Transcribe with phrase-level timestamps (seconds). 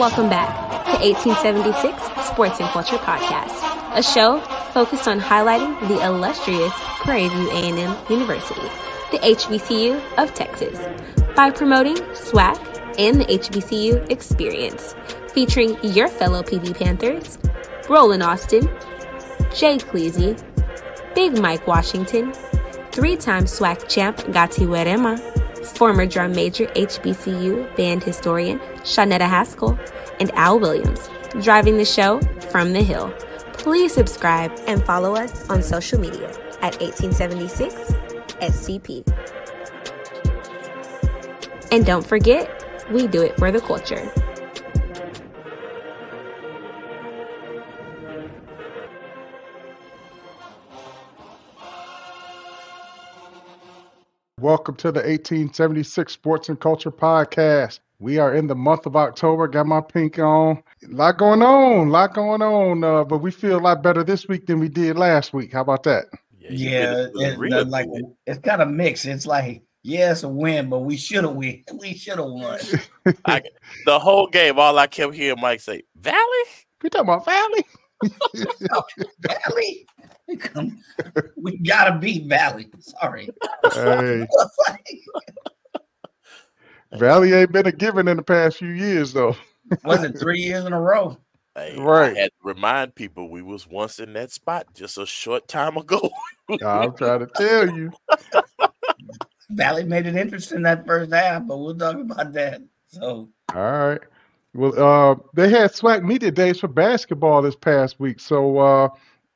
[0.00, 0.48] Welcome back
[0.86, 3.52] to 1876 Sports and Culture Podcast,
[3.94, 4.40] a show
[4.72, 6.72] focused on highlighting the illustrious
[7.02, 8.62] Prairie View A&M University,
[9.10, 10.78] the HBCU of Texas,
[11.36, 12.56] by promoting SWAC
[12.98, 14.94] and the HBCU experience,
[15.34, 17.36] featuring your fellow PV Panthers,
[17.90, 18.62] Roland Austin,
[19.54, 20.42] Jay Cleasy,
[21.14, 22.32] Big Mike Washington,
[22.90, 25.29] three-time SWAC champ Gati Werema,
[25.70, 29.78] former drum major HBCU band historian Shawnetta Haskell,
[30.18, 31.08] and Al Williams,
[31.42, 32.20] driving the show
[32.50, 33.12] from the Hill.
[33.52, 36.28] Please subscribe and follow us on social media
[36.62, 37.74] at 1876
[38.40, 39.06] SCP.
[41.72, 44.10] And don't forget, we do it for the culture.
[54.40, 57.80] Welcome to the 1876 Sports and Culture Podcast.
[57.98, 59.46] We are in the month of October.
[59.46, 60.62] Got my pink on.
[60.82, 61.88] A lot going on.
[61.88, 62.82] A lot going on.
[62.82, 65.52] Uh, but we feel a lot better this week than we did last week.
[65.52, 66.06] How about that?
[66.38, 67.86] Yeah, it, uh, like
[68.26, 69.04] it's kind of mixed.
[69.04, 71.62] It's like yeah, it's a win, but we should have win.
[71.78, 72.60] We should have won.
[73.26, 73.42] I,
[73.84, 76.16] the whole game, all I kept hearing Mike say, "Valley."
[76.82, 77.64] We talking about Valley?
[79.20, 79.86] Valley.
[81.36, 82.68] we gotta beat Valley.
[82.80, 83.28] Sorry.
[83.72, 84.26] Hey.
[86.92, 89.36] Valley ain't been a given in the past few years, though.
[89.84, 91.16] Was it three years in a row?
[91.54, 92.16] Hey, right.
[92.16, 95.76] I had to remind people we was once in that spot just a short time
[95.76, 96.10] ago.
[96.48, 97.92] I'm trying to tell you.
[99.50, 102.62] Valley made it interesting that first half, but we'll talk about that.
[102.88, 104.00] So all right.
[104.54, 108.18] Well, uh, they had SWAC media days for basketball this past week.
[108.18, 108.88] So uh,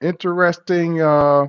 [0.05, 1.01] interesting.
[1.01, 1.47] Uh,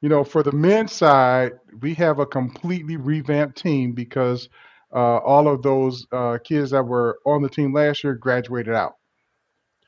[0.00, 4.48] you know, for the men's side, we have a completely revamped team because
[4.94, 8.94] uh, all of those uh, kids that were on the team last year graduated out,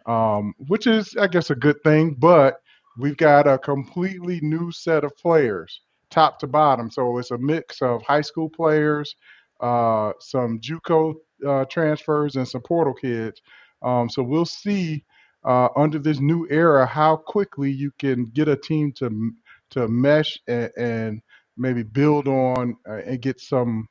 [0.06, 2.14] um, which is, I guess, a good thing.
[2.18, 2.60] But
[2.98, 6.90] we've got a completely new set of players, top to bottom.
[6.90, 9.14] So it's a mix of high school players,
[9.60, 11.14] uh, some JUCO
[11.46, 13.40] uh, transfers, and some portal kids.
[13.82, 15.04] Um, so we'll see
[15.44, 19.32] uh, under this new era how quickly you can get a team to
[19.70, 21.22] to mesh and, and
[21.56, 23.86] maybe build on uh, and get some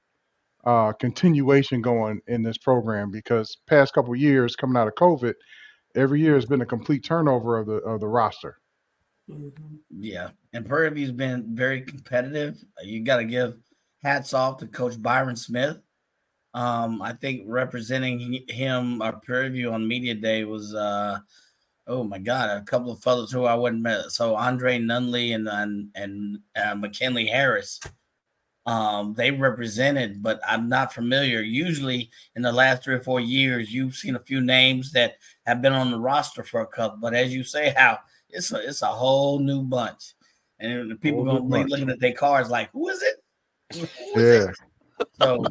[0.66, 5.34] uh, continuation going in this program because past couple years coming out of COVID,
[5.96, 8.58] every year has been a complete turnover of the of the roster.
[9.30, 9.76] Mm-hmm.
[10.00, 12.58] Yeah, and Prairie View's been very competitive.
[12.84, 13.58] You got to give
[14.04, 15.78] hats off to Coach Byron Smith.
[16.58, 21.20] Um, I think representing him, our Prairie View on Media Day was, uh,
[21.86, 24.12] oh my God, a couple of fellows who I wouldn't met.
[24.12, 27.80] So Andre Nunley and and, and uh, McKinley Harris
[28.68, 31.40] um, they represented, but I'm not familiar.
[31.40, 35.62] Usually, in the last three or four years, you've seen a few names that have
[35.62, 36.98] been on the roster for a couple.
[36.98, 40.16] But as you say, how it's a it's a whole new bunch,
[40.60, 43.24] and the people whole gonna be looking at their cards like, who is it?
[43.74, 44.52] Who is yeah.
[45.00, 45.08] It?
[45.22, 45.46] So.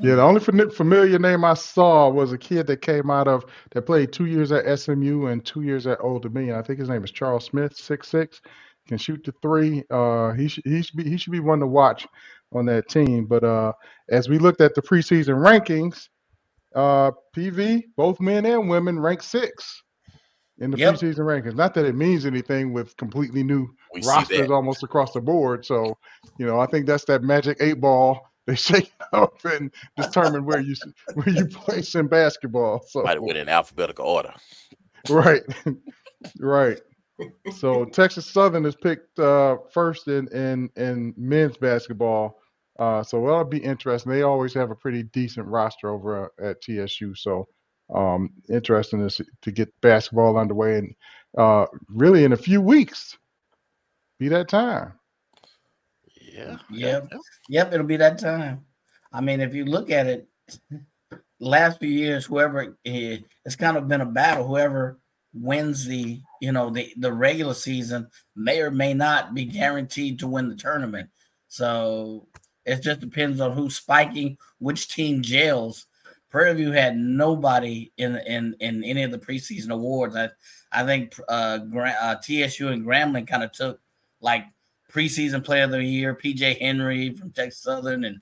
[0.00, 3.82] Yeah, the only familiar name I saw was a kid that came out of that
[3.82, 6.56] played two years at SMU and two years at Old Dominion.
[6.56, 8.40] I think his name is Charles Smith, six six
[8.88, 9.84] can shoot the three.
[9.90, 12.06] Uh, he should he should be he should be one to watch
[12.52, 13.26] on that team.
[13.26, 13.72] But uh,
[14.10, 16.08] as we looked at the preseason rankings,
[16.74, 19.82] uh, PV both men and women ranked six
[20.58, 20.94] in the yep.
[20.94, 21.54] preseason rankings.
[21.54, 25.64] Not that it means anything with completely new we rosters almost across the board.
[25.64, 25.96] So
[26.38, 28.20] you know I think that's that magic eight ball.
[28.46, 30.74] They shake it up and determine where you
[31.14, 32.82] where you place in basketball.
[32.88, 34.34] So might in alphabetical order.
[35.10, 35.42] Right,
[36.38, 36.78] right
[37.52, 42.38] so Texas Southern is picked uh, first in, in in men's basketball.
[42.78, 44.10] Uh, so that'll be interesting.
[44.10, 47.14] They always have a pretty decent roster over uh, at TSU.
[47.14, 47.46] So
[47.94, 50.94] um, interesting to, to get basketball underway and
[51.36, 53.16] uh, really in a few weeks
[54.18, 54.94] be that time.
[56.32, 56.56] Yeah.
[56.70, 57.12] Yep.
[57.48, 57.72] Yep.
[57.72, 58.64] It'll be that time.
[59.12, 60.28] I mean, if you look at it,
[61.38, 64.46] last few years, whoever it's kind of been a battle.
[64.46, 64.98] Whoever
[65.34, 70.26] wins the you know the the regular season may or may not be guaranteed to
[70.26, 71.10] win the tournament.
[71.48, 72.26] So
[72.64, 75.86] it just depends on who's spiking, which team jails.
[76.30, 80.16] Prairie View had nobody in in in any of the preseason awards.
[80.16, 80.30] I
[80.70, 83.80] I think uh, uh, TSU and Grambling kind of took
[84.20, 84.46] like
[84.92, 88.20] preseason player of the year, PJ Henry from Texas Southern, and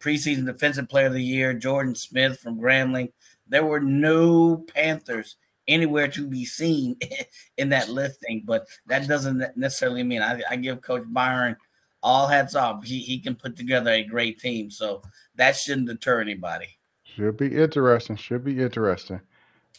[0.00, 3.12] preseason defensive player of the year, Jordan Smith from Grambling.
[3.48, 5.36] There were no Panthers
[5.68, 6.96] anywhere to be seen
[7.56, 11.56] in that listing, but that doesn't necessarily mean I, I give Coach Byron
[12.02, 12.84] all hats off.
[12.84, 15.02] He he can put together a great team, so
[15.36, 16.68] that shouldn't deter anybody.
[17.04, 18.16] Should be interesting.
[18.16, 19.20] Should be interesting.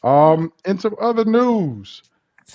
[0.03, 2.03] Um, in some other news,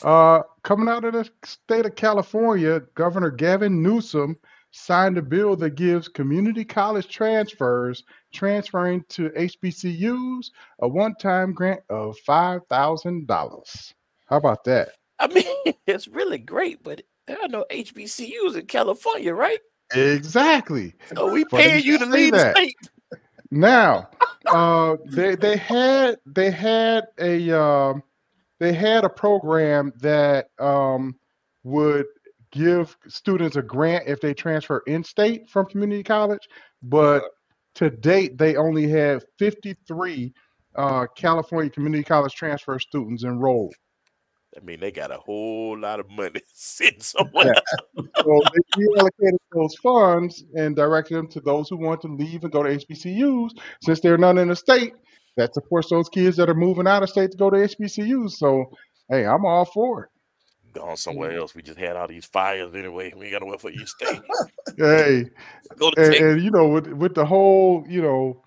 [0.02, 4.36] uh, coming out of the state of California, Governor Gavin Newsom
[4.70, 10.50] signed a bill that gives community college transfers transferring to HBCUs
[10.80, 13.94] a one-time grant of five thousand dollars.
[14.26, 14.90] How about that?
[15.18, 19.60] I mean, it's really great, but there are no HBCUs in California, right?
[19.94, 20.94] Exactly.
[21.14, 22.56] So we paying you to leave the that.
[22.56, 22.76] state.
[23.50, 24.10] Now,
[24.46, 28.02] uh, they they had they had a um,
[28.58, 31.16] they had a program that um,
[31.64, 32.06] would
[32.52, 36.48] give students a grant if they transfer in state from community college,
[36.82, 37.24] but
[37.74, 40.32] to date they only have 53
[40.76, 43.74] uh, California community college transfer students enrolled.
[44.56, 47.52] I mean, they got a whole lot of money sitting somewhere.
[47.54, 48.02] Yeah.
[48.22, 52.52] So they reallocated those funds and directed them to those who want to leave and
[52.52, 53.50] go to HBCUs.
[53.82, 54.94] Since they're not in the state,
[55.36, 58.32] that supports those kids that are moving out of state to go to HBCUs.
[58.32, 58.70] So,
[59.08, 60.10] hey, I'm all for it.
[60.72, 61.54] Gone somewhere else.
[61.54, 63.12] We just had all these fires anyway.
[63.16, 64.20] We got to wait for you to stay.
[64.76, 65.24] Hey,
[65.78, 68.42] Go to and, and you know, with with the whole you know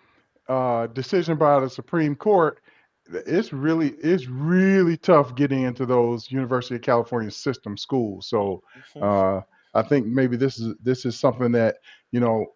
[0.47, 2.62] uh, decision by the Supreme Court,
[3.07, 8.27] it's really it's really tough getting into those University of California system schools.
[8.27, 8.63] So.
[9.00, 9.41] Uh,
[9.74, 11.77] I think maybe this is this is something that
[12.12, 12.47] you know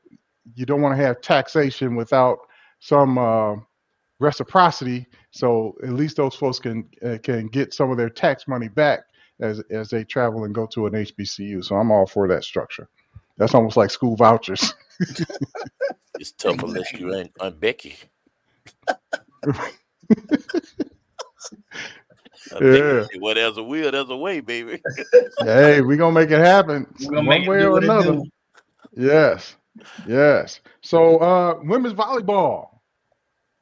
[0.55, 2.39] you don't want to have taxation without
[2.79, 3.55] some uh,
[4.23, 5.05] reciprocity.
[5.31, 9.01] So at least those folks can uh, can get some of their tax money back
[9.41, 11.63] as as they travel and go to an HBCU.
[11.63, 12.87] So I'm all for that structure.
[13.37, 14.73] That's almost like school vouchers.
[16.19, 17.95] It's tough unless you ain't Aunt Becky.
[22.71, 23.07] Becky Yeah.
[23.11, 24.81] said, Well, there's a will, there's a way, baby.
[25.39, 28.21] hey, we gonna make it happen one make way do or another.
[28.95, 29.55] Yes,
[30.05, 30.59] yes.
[30.81, 32.72] So uh, women's volleyball.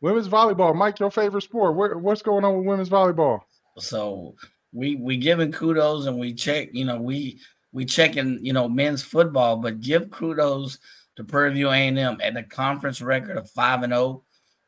[0.01, 1.75] Women's volleyball, Mike, your favorite sport.
[1.75, 3.41] Where, what's going on with women's volleyball?
[3.77, 4.35] So
[4.73, 7.39] we we giving kudos and we check, you know, we
[7.71, 10.79] we checking, you know, men's football, but give kudos
[11.15, 14.23] to Prairie View A&M at the conference record of 5 and 0,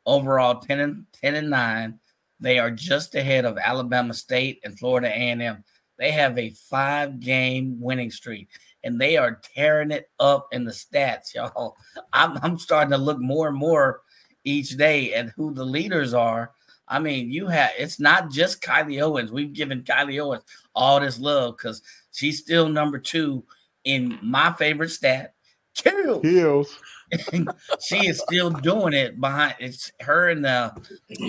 [0.06, 1.98] overall 10 and 10 and 9.
[2.40, 5.64] They are just ahead of Alabama State and Florida A&M.
[5.98, 8.48] They have a 5-game winning streak
[8.82, 11.76] and they are tearing it up in the stats, y'all.
[12.12, 14.02] I'm I'm starting to look more and more
[14.44, 16.52] each day and who the leaders are.
[16.86, 19.32] I mean, you have it's not just Kylie Owens.
[19.32, 20.44] We've given Kylie Owens
[20.74, 21.82] all this love because
[22.12, 23.44] she's still number two
[23.84, 25.34] in my favorite stat.
[25.74, 26.20] Kill.
[26.20, 26.78] Kills.
[27.80, 30.70] she is still doing it behind it's her and uh,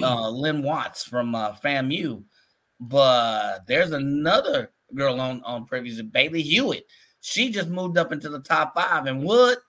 [0.01, 2.23] uh Lynn Watts from uh FAMU.
[2.79, 6.85] But there's another girl on on Prairie View's Bailey Hewitt.
[7.21, 9.59] She just moved up into the top five and what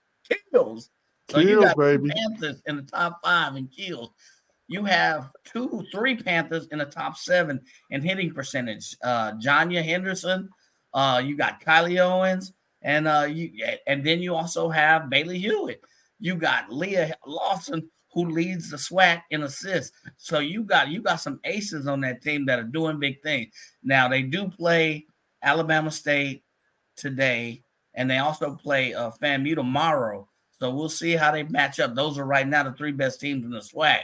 [0.51, 0.89] kills.
[1.29, 2.09] So you got baby.
[2.09, 4.11] Panthers in the top five in kills.
[4.67, 8.95] You have two, three Panthers in the top seven in hitting percentage.
[9.03, 10.49] Uh Janya Henderson,
[10.93, 13.51] uh, you got Kylie Owens, and uh you
[13.87, 15.81] and then you also have Bailey Hewitt.
[16.19, 19.95] You got Leah Lawson who leads the SWAC in assists.
[20.17, 23.53] So you got you got some aces on that team that are doing big things.
[23.83, 25.05] Now they do play
[25.43, 26.43] Alabama State
[26.95, 30.27] today, and they also play uh, FAMU tomorrow.
[30.59, 31.95] So we'll see how they match up.
[31.95, 34.01] Those are right now the three best teams in the SWAC.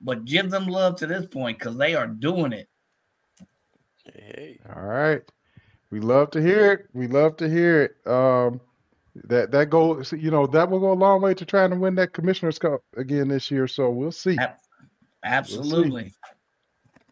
[0.00, 2.68] But give them love to this point because they are doing it.
[4.04, 5.22] Hey, All right.
[5.90, 6.86] We love to hear it.
[6.92, 8.10] We love to hear it.
[8.10, 8.60] Um,
[9.24, 11.94] that that goal, you know, that will go a long way to trying to win
[11.96, 13.68] that Commissioner's Cup again this year.
[13.68, 14.38] So we'll see.
[14.38, 14.56] Ab-
[15.22, 16.12] Absolutely.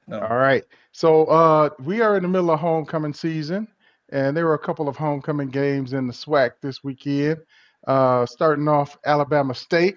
[0.08, 0.64] So, All right.
[0.92, 3.68] So uh, we are in the middle of homecoming season,
[4.08, 7.38] and there were a couple of homecoming games in the SWAC this weekend.
[7.86, 9.96] Uh, starting off, Alabama State,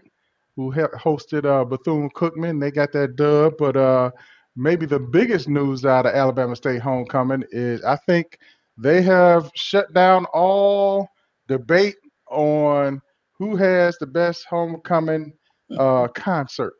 [0.55, 3.53] who hosted uh, Bethune Cookman, they got that dub.
[3.57, 4.11] But uh,
[4.55, 8.37] maybe the biggest news out of Alabama State homecoming is I think
[8.77, 11.07] they have shut down all
[11.47, 11.95] debate
[12.29, 13.01] on
[13.37, 15.33] who has the best homecoming
[15.77, 16.73] uh, concert.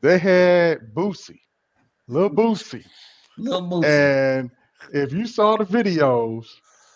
[0.00, 1.40] They had Boosie,
[2.08, 2.84] Lil Boosie.
[3.38, 3.88] little boost.
[3.88, 4.50] And
[4.92, 6.46] if you saw the videos,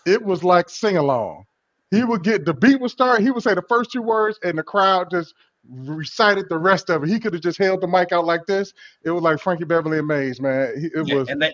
[0.07, 1.45] it was like sing along.
[1.91, 4.59] He would get the beat would start, he would say the first two words, and
[4.59, 5.35] the crowd just
[5.69, 7.09] recited the rest of it.
[7.09, 8.73] He could have just held the mic out like this.
[9.05, 10.75] It was like Frankie Beverly and Maze, man.
[10.81, 11.53] He- It Yeah, was and they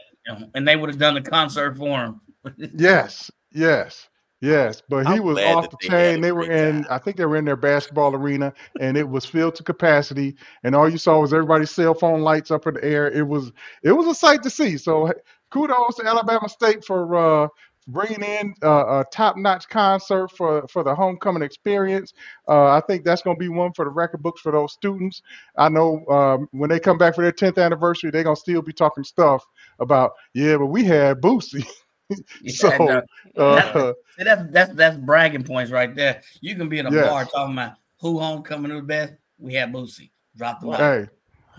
[0.55, 2.21] and they would have done the concert for him.
[2.73, 4.09] yes, yes,
[4.41, 4.83] yes.
[4.89, 6.21] But he I'm was off the they chain.
[6.21, 6.87] They were in, time.
[6.91, 10.37] I think they were in their basketball arena, and it was filled to capacity.
[10.65, 13.11] And all you saw was everybody's cell phone lights up in the air.
[13.11, 14.77] It was it was a sight to see.
[14.79, 15.13] So
[15.51, 17.49] kudos to Alabama State for uh
[17.87, 22.13] bringing in uh, a top-notch concert for for the homecoming experience.
[22.49, 25.23] Uh, I think that's going to be one for the record books for those students.
[25.57, 28.63] I know um, when they come back for their 10th anniversary, they're going to still
[28.63, 29.45] be talking stuff
[29.81, 31.67] about, yeah, but we had Boosie.
[32.49, 33.03] so
[33.37, 36.23] Yeah, uh, See, that's that's that's bragging points right there.
[36.41, 37.11] You can be in a Yes.
[37.11, 39.15] bar talking about who homecoming was best.
[39.39, 40.11] We had Boosie.
[40.37, 40.77] Drop the mic.
[40.77, 41.07] hey,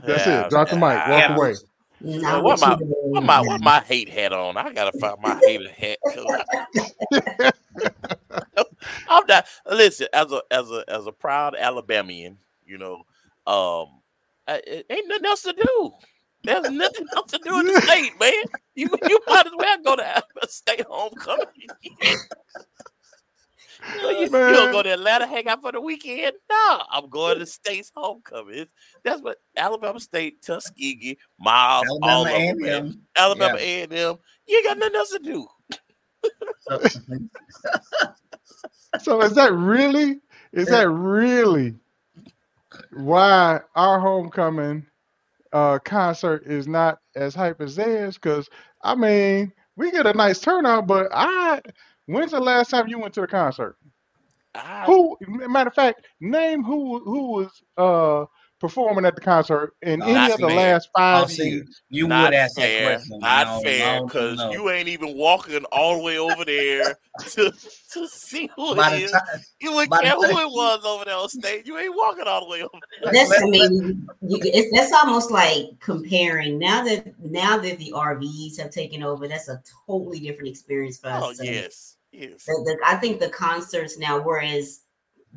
[0.07, 0.49] that's Yeah, it.
[0.49, 1.05] Drop the mic.
[1.07, 1.53] Walk away.
[2.01, 2.77] Not what what my- you
[3.15, 4.57] What my what my hate hat on?
[4.57, 5.99] I gotta find my hater hat.
[9.07, 9.47] I'm not.
[9.69, 13.05] Listen, as a as a as a proud Alabamian, you know,
[13.47, 14.01] um,
[14.47, 15.91] I, it ain't nothing else to do.
[16.43, 18.33] There's nothing else to do in the state, man.
[18.75, 21.71] You you might as well go to Alabama State homecoming.
[24.01, 24.53] So you, you Man.
[24.53, 26.33] don't go to Atlanta, hang out for the weekend?
[26.49, 28.67] No, I'm going to state's homecoming.
[29.03, 32.67] That's what Alabama State, Tuskegee, Miles, all Alabama of them.
[32.85, 33.01] A&M.
[33.15, 34.15] Alabama A and M.
[34.47, 35.47] You ain't got nothing else to do.
[36.61, 36.81] So-
[39.01, 40.21] So is that really?
[40.53, 41.75] Is that really
[42.93, 44.85] why our homecoming
[45.51, 48.15] uh, concert is not as hype as theirs?
[48.15, 48.49] Because
[48.83, 51.61] I mean, we get a nice turnout, but I.
[52.07, 53.77] When's the last time you went to the concert?
[54.53, 55.17] I, Who?
[55.21, 58.25] Matter of fact, name who who was uh,
[58.59, 60.55] performing at the concert in No, any of the fair.
[60.55, 61.49] last I'll five see.
[61.49, 61.81] years.
[61.89, 63.19] You not would ask fair, that question.
[63.19, 64.51] not No, fair, no, because no.
[64.51, 66.97] you ain't even walking all the way over there
[67.31, 67.53] to
[67.91, 69.21] to see who by it time,
[69.59, 71.67] You wouldn't care who it was over there on stage.
[71.67, 73.11] You ain't walking all the way over there.
[73.11, 78.57] That's I mean, you, it's that's almost like comparing now that now that the RVs
[78.59, 79.27] have taken over.
[79.27, 81.23] That's a totally different experience for us.
[81.23, 82.45] Oh So yes, yes.
[82.45, 84.81] the, the, I think the concerts now, whereas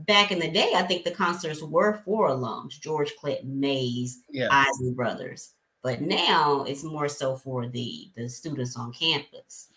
[0.06, 4.48] back in the day, I think the concerts were for alums, George Clinton, Maze, yeah.
[4.50, 5.54] Isley Brothers.
[5.82, 9.68] But now it's more so for the the students on campus.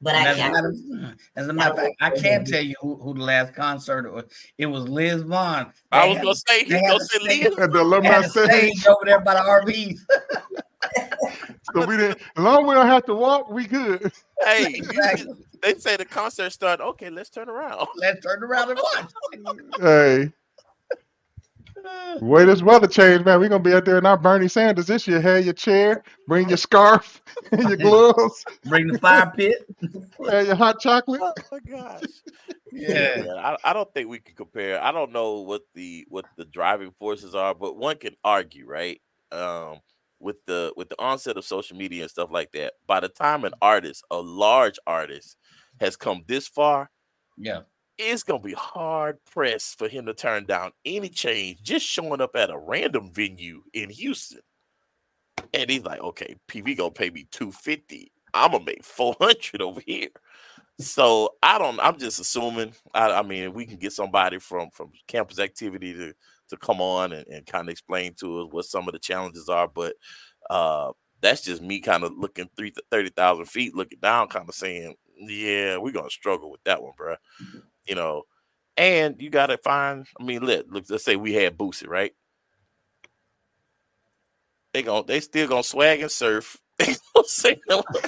[0.00, 0.52] But And I as, a can't.
[0.52, 4.12] matter, as a matter of fact, I can't tell you who, who the last concert
[4.12, 4.24] was.
[4.58, 5.72] It was Liz Vaughn.
[5.90, 7.58] I was gonna say they he's gonna say Liz.
[7.58, 9.98] At the alumni stage, stage over there by the RVs.
[11.74, 12.18] so we didn't.
[12.36, 14.12] As long as we don't have to walk, we good.
[14.42, 15.34] Hey, Exactly.
[15.62, 16.82] Just- they say the concert started.
[16.84, 17.86] Okay, let's turn around.
[17.96, 19.10] Let's turn around and watch.
[19.80, 20.32] Hey,
[22.20, 23.40] way this weather change, man.
[23.40, 25.20] We're gonna be out there in our Bernie Sanders this year.
[25.20, 27.22] Have your chair, bring your scarf,
[27.52, 29.66] and your gloves, Bring the fire pit.
[29.80, 31.20] and your hot chocolate.
[31.22, 32.02] Oh my gosh.
[32.72, 33.24] Yeah.
[33.36, 34.82] I, I don't think we can compare.
[34.82, 39.00] I don't know what the what the driving forces are, but one can argue, right?
[39.32, 39.80] Um,
[40.18, 42.74] with the with the onset of social media and stuff like that.
[42.86, 45.36] By the time an artist, a large artist,
[45.80, 46.90] has come this far,
[47.36, 47.62] Yeah.
[47.98, 52.36] it's gonna be hard pressed for him to turn down any change just showing up
[52.36, 54.40] at a random venue in Houston.
[55.54, 58.12] And he's like, okay, PV gonna pay me 250.
[58.34, 60.08] I'm gonna make 400 over here.
[60.80, 62.74] So I don't I'm just assuming.
[62.94, 66.14] I, I mean, we can get somebody from from campus activity to
[66.50, 69.48] to come on and, and kind of explain to us what some of the challenges
[69.48, 69.96] are, but
[70.50, 70.92] uh
[71.22, 75.76] that's just me kind of looking three 30,000 feet, looking down, kind of saying, yeah,
[75.78, 77.16] we're gonna struggle with that one, bro.
[77.86, 78.24] You know,
[78.76, 80.06] and you gotta find.
[80.18, 80.84] I mean, let look.
[80.88, 82.12] Let's say we had Boosie, right?
[84.72, 86.56] They gon' they still gonna swag and surf.
[87.68, 87.82] Gonna.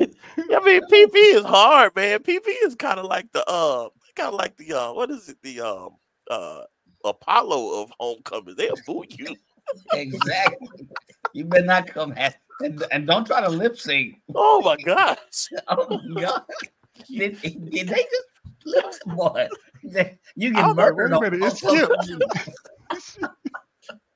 [0.00, 2.20] I mean, PV is hard, man.
[2.20, 5.38] PV is kind of like the uh, kind of like the uh, what is it?
[5.42, 5.96] The um
[6.30, 6.62] uh
[7.04, 8.54] Apollo of homecoming.
[8.56, 9.36] They'll boo you.
[9.92, 10.88] Exactly.
[11.34, 14.16] You better not come at and, and don't try to lip sync.
[14.34, 15.48] Oh my gosh.
[15.68, 16.42] Oh my god.
[17.08, 18.24] Did, did they just
[18.64, 19.16] lip sync?
[19.16, 19.48] Boy,
[20.36, 21.10] you get don't know, murdered.
[21.12, 22.18] wait on- minute, it's on social Skip.
[22.18, 23.30] media.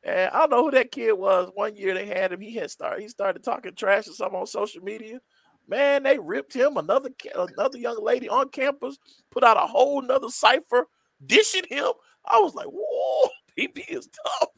[0.04, 1.50] And I don't know who that kid was.
[1.54, 2.40] One year they had him.
[2.40, 3.02] He had started.
[3.02, 5.20] He started talking trash or something on social media.
[5.68, 6.76] Man, they ripped him.
[6.76, 8.98] Another another young lady on campus
[9.30, 10.86] put out a whole nother cipher
[11.24, 11.92] dishing him.
[12.26, 14.48] I was like, whoa, PV is tough.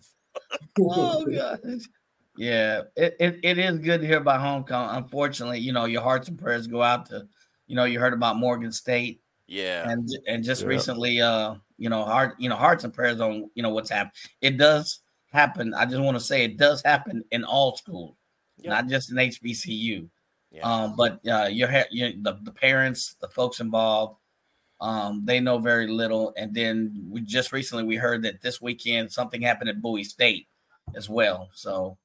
[0.81, 1.61] Oh god.
[2.37, 4.97] Yeah, it, it, it is good to hear about homecoming.
[5.05, 7.27] Unfortunately, you know, your hearts and prayers go out to,
[7.67, 10.69] you know, you heard about Morgan State Yeah, and and just Yeah.
[10.69, 14.15] recently, uh, you know, heart, you know, hearts and prayers on, you know, what's happened.
[14.41, 15.01] It does
[15.33, 15.75] happen.
[15.75, 18.17] I just want to say it does happen in all schools,
[18.59, 18.71] Yeah.
[18.71, 20.09] not just in HBCU.
[20.51, 20.63] yeah.
[20.63, 24.19] Um, but uh, your, your the, the parents, the folks involved,
[24.81, 26.33] um, they know very little.
[26.37, 30.47] And then we just recently we heard that this weekend something happened at Bowie State
[30.95, 31.49] as well.
[31.55, 31.97] So,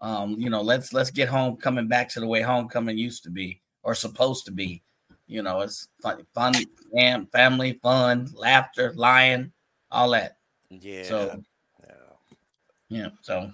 [0.00, 3.30] um, you know, let's let's get home coming back to the way homecoming used to
[3.30, 4.82] be or supposed to be.
[5.26, 6.54] You know, it's fun, fun
[6.98, 9.52] and family, fun, laughter, lying,
[9.90, 10.38] all that.
[10.70, 11.02] yeah.
[11.02, 11.42] So,
[11.86, 11.94] yeah.
[12.88, 13.08] yeah.
[13.22, 13.52] So,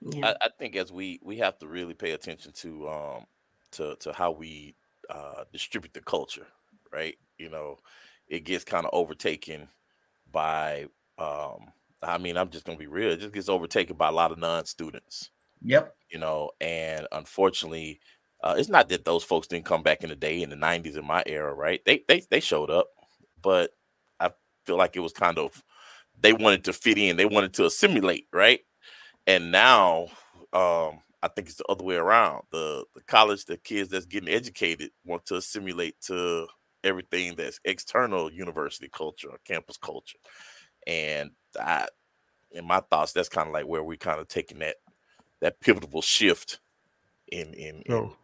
[0.00, 0.28] Yeah.
[0.28, 3.26] I, I think as we we have to really pay attention to um
[3.72, 4.76] to to how we
[5.10, 6.46] uh, distribute the culture,
[6.92, 7.16] right?
[7.38, 7.78] You know,
[8.28, 9.68] it gets kind of overtaken
[10.30, 10.86] by.
[11.18, 13.10] Um, I mean, I'm just gonna be real.
[13.10, 15.30] It just gets overtaken by a lot of non-students.
[15.62, 15.94] Yep.
[16.10, 18.00] You know, and unfortunately,
[18.42, 20.96] uh, it's not that those folks didn't come back in the day in the '90s
[20.96, 21.80] in my era, right?
[21.84, 22.88] They they they showed up,
[23.42, 23.70] but
[24.20, 24.30] I
[24.64, 25.62] feel like it was kind of
[26.20, 28.60] they wanted to fit in, they wanted to assimilate, right?
[29.26, 30.08] And now,
[30.52, 32.44] um, I think it's the other way around.
[32.52, 36.46] The the college, the kids that's getting educated want to assimilate to
[36.84, 40.18] everything that's external university culture or campus culture.
[40.86, 41.88] And I
[42.52, 44.76] in my thoughts, that's kind of like where we're kind of taking that
[45.40, 46.60] that pivotal shift
[47.30, 48.16] in in, So,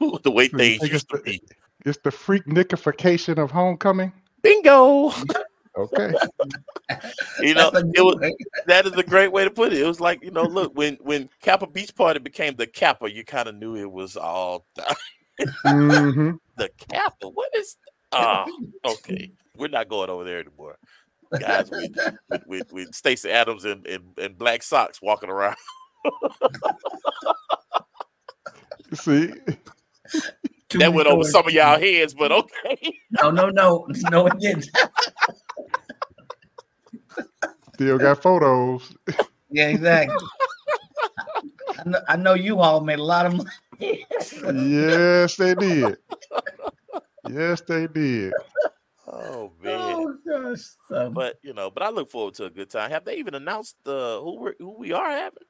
[0.22, 1.42] the way so things it's used to the, be.
[1.84, 4.12] it's the freaknikification of homecoming?
[4.42, 5.12] Bingo.
[5.76, 6.14] Okay.
[7.40, 8.32] You know, That's a it was
[8.66, 9.80] that is a great way to put it.
[9.80, 13.24] It was like, you know, look, when when Kappa Beach Party became the Kappa, you
[13.24, 14.66] kind of knew it was all
[15.66, 17.28] hmm the Kappa.
[17.28, 17.76] What is
[18.12, 18.46] ah
[18.84, 19.30] okay.
[19.56, 20.78] We're not going over there anymore.
[21.40, 21.90] Guys with
[22.30, 25.56] with, with, with Stacy Adams and, and, and black socks walking around.
[28.94, 29.32] See,
[30.68, 31.32] Too That went over stories.
[31.32, 32.98] some of y'all heads, but okay.
[33.10, 34.68] No, no, no, no, it didn't.
[37.74, 38.92] still got photos.
[39.50, 40.26] Yeah, exactly.
[41.78, 44.06] I know, I know you all made a lot of money.
[44.70, 45.98] Yes, they did.
[47.28, 48.32] Yes, they did.
[49.06, 49.94] Oh man.
[49.98, 50.62] oh gosh.
[50.88, 52.90] So, But you know, but I look forward to a good time.
[52.90, 55.44] Have they even announced uh, who we who we are having?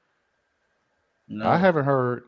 [1.29, 1.47] No.
[1.47, 2.25] I haven't heard.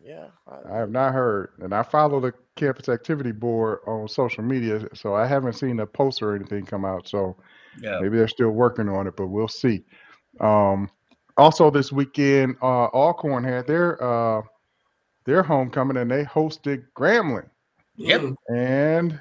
[0.00, 4.88] Yeah, I have not heard, and I follow the campus activity board on social media,
[4.94, 7.08] so I haven't seen a post or anything come out.
[7.08, 7.36] So
[7.80, 7.98] Yeah.
[8.00, 9.84] maybe they're still working on it, but we'll see.
[10.40, 10.90] Um,
[11.36, 14.42] also, this weekend, uh, Alcorn had their uh,
[15.24, 17.48] their homecoming, and they hosted Grambling,
[17.96, 18.34] Yep.
[18.54, 19.20] And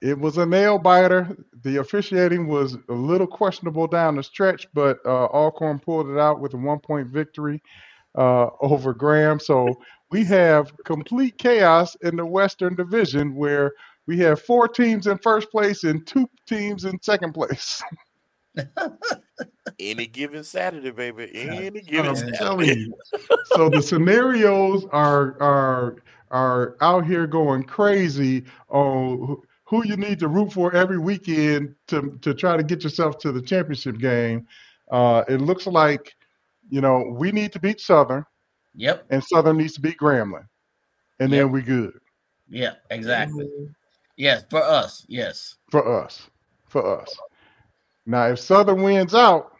[0.00, 1.36] it was a nail biter.
[1.64, 6.40] The officiating was a little questionable down the stretch, but uh, Alcorn pulled it out
[6.40, 7.60] with a one point victory
[8.16, 9.40] uh, over Graham.
[9.40, 9.74] So
[10.10, 13.72] we have complete chaos in the Western Division where
[14.06, 17.82] we have four teams in first place and two teams in second place.
[19.78, 21.30] any given Saturday, baby.
[21.34, 22.92] Any given I'm Saturday.
[23.46, 25.96] So the scenarios are are
[26.30, 31.74] are out here going crazy on who- who you need to root for every weekend
[31.88, 34.46] to to try to get yourself to the championship game.
[34.90, 36.14] Uh, it looks like
[36.72, 38.24] you know we need to beat Southern,
[38.74, 39.04] Yep.
[39.10, 40.48] and Southern needs to beat Grambling,
[41.20, 41.38] and Yep.
[41.38, 42.00] then we good
[42.48, 42.74] Yeah.
[42.90, 43.44] Exactly.
[43.44, 43.74] Mhm.
[44.16, 44.44] Yes.
[44.50, 45.04] For us.
[45.08, 45.56] Yes.
[45.70, 46.28] for us.
[46.66, 47.14] For us.
[48.06, 49.52] Now, if Southern wins out,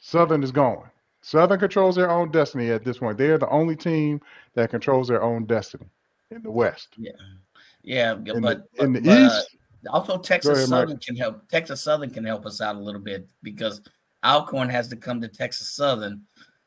[0.00, 0.90] Southern is gone.
[1.22, 3.18] Southern controls their own destiny at this point.
[3.18, 4.20] They are the only team
[4.54, 5.86] that controls their own destiny
[6.30, 6.88] in the West.
[6.96, 8.12] Yeah.
[8.14, 9.56] In but the, in the but, uh, East,
[9.88, 10.80] also Texas ahead, Mike.
[10.82, 11.48] Southern can help.
[11.48, 13.80] Texas Southern can help us out a little bit because
[14.24, 16.22] Alcorn has to come to Texas Southern.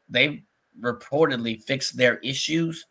[0.10, 0.43] They
[0.82, 2.86] reportedly fixed their issues,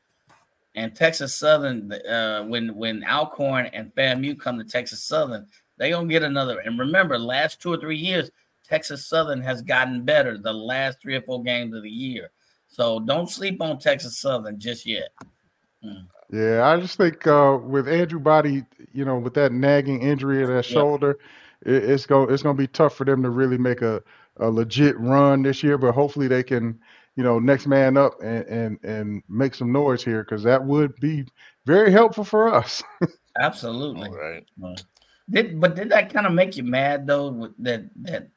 [0.75, 6.09] and Texas Southern, uh, when when Alcorn and FAMU come to Texas Southern, they gonna
[6.09, 6.61] get another.
[6.61, 8.31] And remember, last two or three years,
[8.65, 10.39] Texas Southern has gotten better.
[10.39, 12.31] The last three or four games of the year,
[12.69, 15.09] so don't sleep on Texas Southern just yet.
[16.31, 20.55] yeah, I just think uh, with Andrew Body, you know, with that nagging injury in
[20.55, 21.19] that shoulder,
[21.65, 24.03] it, it's going it's to be tough for them to really make a,
[24.37, 25.79] a legit run this year.
[25.79, 26.79] But hopefully, they can,
[27.19, 30.95] you know, next man up and and, and make some noise here because that would
[31.01, 31.27] be
[31.67, 32.81] very helpful for us.
[33.41, 34.09] Absolutely.
[34.09, 34.85] All right.
[35.29, 37.31] Did but did that kind of make you mad though?
[37.31, 38.29] with That that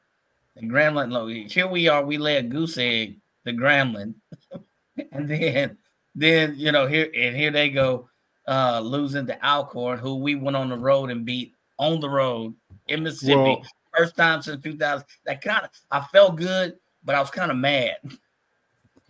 [0.56, 1.12] the Grambling.
[1.12, 2.04] Look, here we are.
[2.04, 4.14] We lay a goose egg, the Grambling,
[5.12, 5.78] and then
[6.16, 8.08] then you know here and here they go,
[8.48, 12.52] uh losing to Alcorn, who we went on the road and beat on the road
[12.88, 13.62] in Mississippi, Well-
[13.96, 15.06] first time since 2000.
[15.24, 17.94] That kind of I felt good, but I was kind of mad.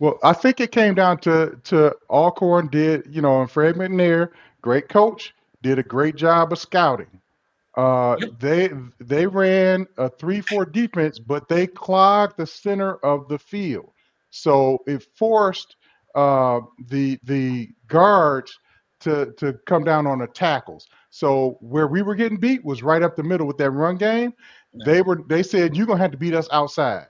[0.03, 4.31] Well, I think it came down to to Alcorn did, you know, and Fred McNair,
[4.61, 7.21] great coach, did a great job of scouting.
[7.77, 8.29] Uh, Yep.
[8.39, 13.93] They they ran a three four defense, but they clogged the center of the field,
[14.29, 15.77] so it forced
[16.15, 18.59] uh, the the guards
[19.01, 20.87] to to come down on the tackles.
[21.11, 24.33] So where we were getting beat was right up the middle with that run game.
[24.85, 27.07] They were they said you're gonna have to beat us outside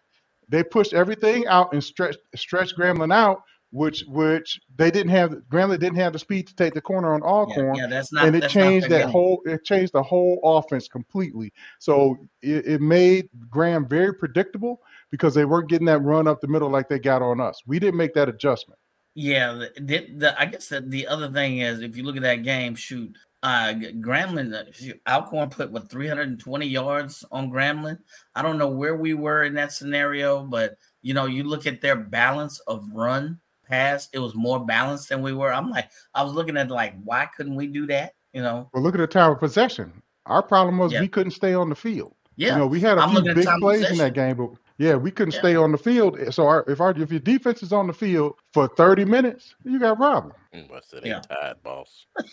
[0.49, 5.31] they pushed everything out and stretched stretched Grambling out, which which they didn't have.
[5.51, 8.25] Grambling didn't have the speed to take the corner on Yeah, Alcorn, yeah, that's not.
[8.25, 9.09] and it changed that game.
[9.09, 9.41] whole.
[9.45, 11.51] It changed the whole offense completely.
[11.79, 16.47] So it, it made Graham very predictable because they weren't getting that run up the
[16.47, 17.61] middle like they got on us.
[17.65, 18.79] We didn't make that adjustment.
[19.15, 22.23] Yeah, the, the, the I guess the, the other thing is if you look at
[22.23, 27.99] that game, shoot, uh Grambling uh, Alcorn put what 320 yards on Grambling.
[28.35, 31.81] I don't know where we were in that scenario, but you know, you look at
[31.81, 35.51] their balance of run pass, it was more balanced than we were.
[35.53, 38.13] I'm like, I was looking at like, why couldn't we do that?
[38.33, 39.91] You know, Well, look at the time of possession.
[40.25, 41.01] Our problem was Yeah.
[41.01, 42.15] we couldn't stay on the field.
[42.35, 42.53] yeah.
[42.53, 45.11] You know, we had a I'm few big plays in that game, but yeah, we
[45.11, 45.39] couldn't Yeah.
[45.39, 46.17] stay on the field.
[46.33, 49.79] So our, if our if your defense is on the field for 30 minutes, you
[49.79, 50.33] got a problem.
[50.53, 51.15] Mm, I said, Yeah.
[51.17, 52.05] ain't tired, boss.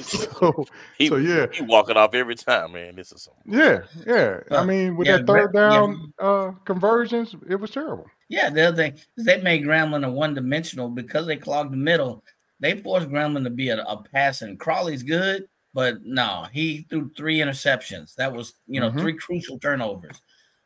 [0.00, 0.64] So,
[0.98, 2.96] He, so yeah, he walking off every time, man.
[2.96, 4.38] This is some yeah, yeah.
[4.50, 5.70] I Uh, mean, with yeah, that third Gra- yeah.
[5.70, 8.06] down uh conversions, it was terrible.
[8.28, 11.76] Yeah, the other thing is they made Grambling a one dimensional because they clogged the
[11.76, 12.24] middle.
[12.60, 14.56] They forced Grambling to be a, a passing.
[14.56, 18.14] Crawley's good, but no, he threw three interceptions.
[18.16, 19.00] That was you know Mhm.
[19.00, 20.20] three crucial turnovers.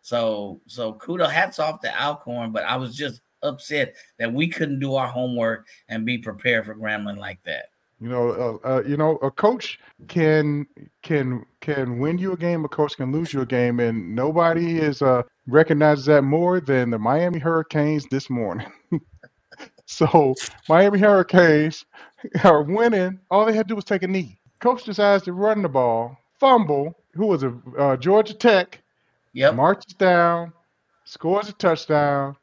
[0.06, 4.78] So so kudos hats off to Alcorn, but I was just upset that we couldn't
[4.78, 7.70] do our homework and be prepared for Grambling like that.
[8.00, 10.64] You know, uh, uh, you know, a coach can
[11.02, 12.64] can can win you a game.
[12.64, 16.90] A coach can lose you a game, and nobody is uh recognizes that more than
[16.90, 18.70] the Miami Hurricanes this morning.
[19.86, 20.36] so
[20.68, 21.84] Miami Hurricanes
[22.44, 23.18] are winning.
[23.28, 24.38] All they had to do was take a knee.
[24.60, 26.94] Coach decides to run the ball, fumble.
[27.14, 27.52] Who was it?
[27.76, 28.82] Uh, Georgia Tech
[29.36, 29.54] Yep.
[29.54, 30.50] marches down,
[31.04, 32.36] scores a touchdown.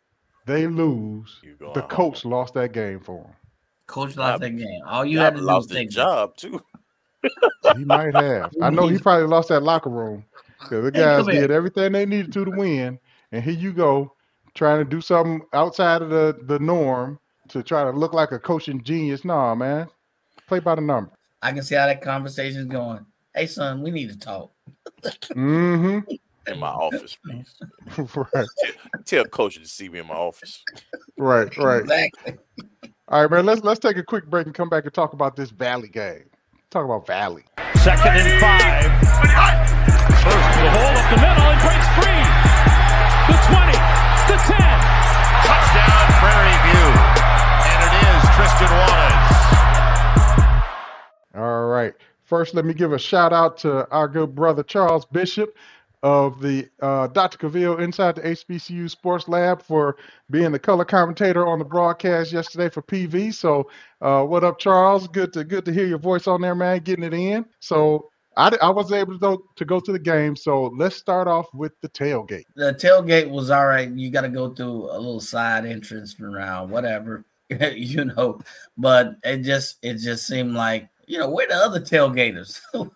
[0.46, 1.42] They lose.
[1.74, 1.90] The home.
[1.90, 3.34] coach lost that game for them.
[3.88, 4.82] Coach lost that game.
[4.86, 6.62] All you Y'all had to do was lost his take job too.
[7.76, 8.52] He might have.
[8.62, 10.24] I know he probably lost that locker room.
[10.60, 11.42] 'cause the Hey, guys here.
[11.42, 13.00] did everything they needed to to win,
[13.32, 14.16] and here you go,
[14.54, 18.40] trying to do something outside of the, the norm to try to look like a
[18.40, 19.26] coaching genius.
[19.26, 19.88] Nah, man,
[20.48, 21.12] play by the number.
[21.42, 23.04] I can see how that conversation is going.
[23.34, 24.52] Hey son, we need to talk.
[25.34, 26.14] Mm-hmm.
[26.48, 27.56] In my office, please.
[28.34, 28.48] right,
[29.06, 30.64] Tell coach to see me in my office.
[31.18, 31.82] right, right.
[31.82, 32.38] Exactly.
[33.08, 33.46] All right, man.
[33.46, 36.26] Let's let's take a quick break and come back and talk about this Valley game.
[36.70, 37.46] Talk about Valley.
[37.76, 38.84] Second and five.
[40.24, 42.24] First the hole up the middle and breaks free.
[43.28, 43.72] The 20,
[44.28, 44.60] the 10.
[45.48, 46.88] Touchdown Prairie View.
[47.64, 49.32] And it is Tristan Wallace.
[51.36, 51.94] All right.
[52.24, 55.56] First, let me give a shout out to our good brother Charles Bishop
[56.04, 57.38] of the uh, Dr.
[57.38, 59.96] Cavill inside the HBCU Sports Lab for
[60.30, 63.34] being the color commentator on the broadcast yesterday for PV.
[63.34, 63.70] So,
[64.02, 65.08] uh, what up, Charles?
[65.08, 66.80] Good to good to hear your voice on there, man.
[66.80, 67.46] Getting it in.
[67.60, 70.36] So, I, I was able to go, to go to the game.
[70.36, 72.46] So let's start off with the tailgate.
[72.56, 73.90] the tailgate was all right.
[73.90, 77.26] You got to go through a little side entrance around, whatever,
[77.74, 78.40] you know.
[78.78, 82.60] But it just it just seemed like you know where the other tailgaters.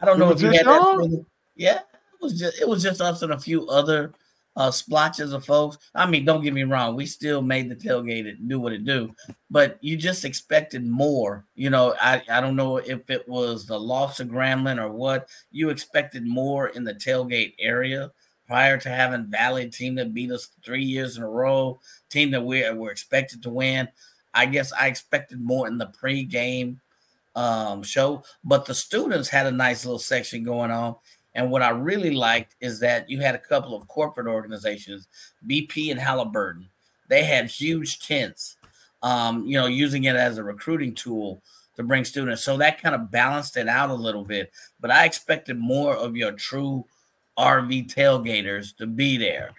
[0.00, 0.82] I don't know if you had that.
[0.82, 1.26] feeling.
[1.56, 1.80] Yeah,
[2.20, 4.12] it was just it was just us and a few other
[4.56, 5.78] uh splotches of folks.
[5.94, 8.84] I mean, don't get me wrong, we still made the tailgate it do what it
[8.84, 9.14] do,
[9.50, 11.44] but you just expected more.
[11.54, 15.28] You know, I I don't know if it was the loss of Grambling or what.
[15.50, 18.10] You expected more in the tailgate area
[18.46, 22.44] prior to having Valley team that beat us three years in a row, team that
[22.44, 23.88] we were expected to win.
[24.34, 26.80] I guess I expected more in the pre-game
[27.34, 30.96] um, show, but the students had a nice little section going on.
[31.36, 35.06] And what I really liked is that you had a couple of corporate organizations,
[35.46, 36.66] BP and Halliburton.
[37.08, 38.56] They had huge tents,
[39.02, 41.42] um, you know, using it as a recruiting tool
[41.76, 42.42] to bring students.
[42.42, 44.50] So that kind of balanced it out a little bit.
[44.80, 46.86] But I expected more of your true
[47.38, 49.50] RV tailgaters to be there.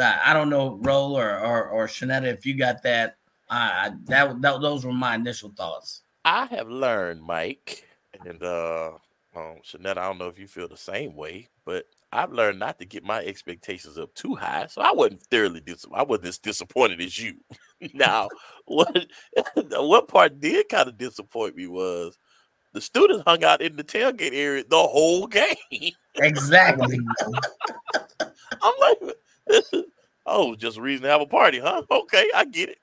[0.00, 3.16] I don't know, Roll or or, or Shanetta, if you got that.
[3.50, 6.02] Uh, that, that those were my initial thoughts.
[6.24, 7.86] I have learned, Mike,
[8.24, 8.92] and uh,
[9.36, 12.78] um, Shanette, I don't know if you feel the same way, but I've learned not
[12.78, 16.38] to get my expectations up too high, so I wasn't thoroughly dis- I wasn't as
[16.38, 17.34] disappointed as you.
[17.94, 18.28] now,
[18.66, 19.06] what
[19.56, 22.16] what part did kind of disappoint me was
[22.72, 25.56] the students hung out in the tailgate area the whole game.
[26.16, 26.98] Exactly.
[28.62, 29.16] I'm like,
[30.26, 31.82] oh, just a reason to have a party, huh?
[31.90, 32.78] Okay, I get it.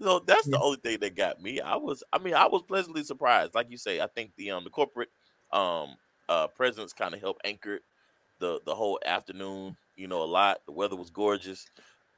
[0.00, 1.60] So that's the only thing that got me.
[1.60, 3.54] I was, I mean, I was pleasantly surprised.
[3.54, 5.10] Like you say, I think the um the corporate
[5.54, 5.96] um
[6.28, 7.80] uh presence kind of helped anchor
[8.40, 9.76] the the whole afternoon.
[9.96, 10.58] You know, a lot.
[10.66, 11.66] The weather was gorgeous.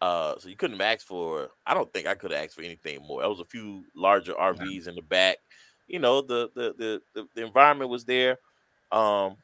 [0.01, 1.51] Uh, so you couldn't have asked for.
[1.67, 3.21] I don't think I could have asked for anything more.
[3.21, 5.39] There was a few larger RVs in the back.
[5.89, 8.39] You know, the the the the, the environment was there.
[8.93, 9.37] Um,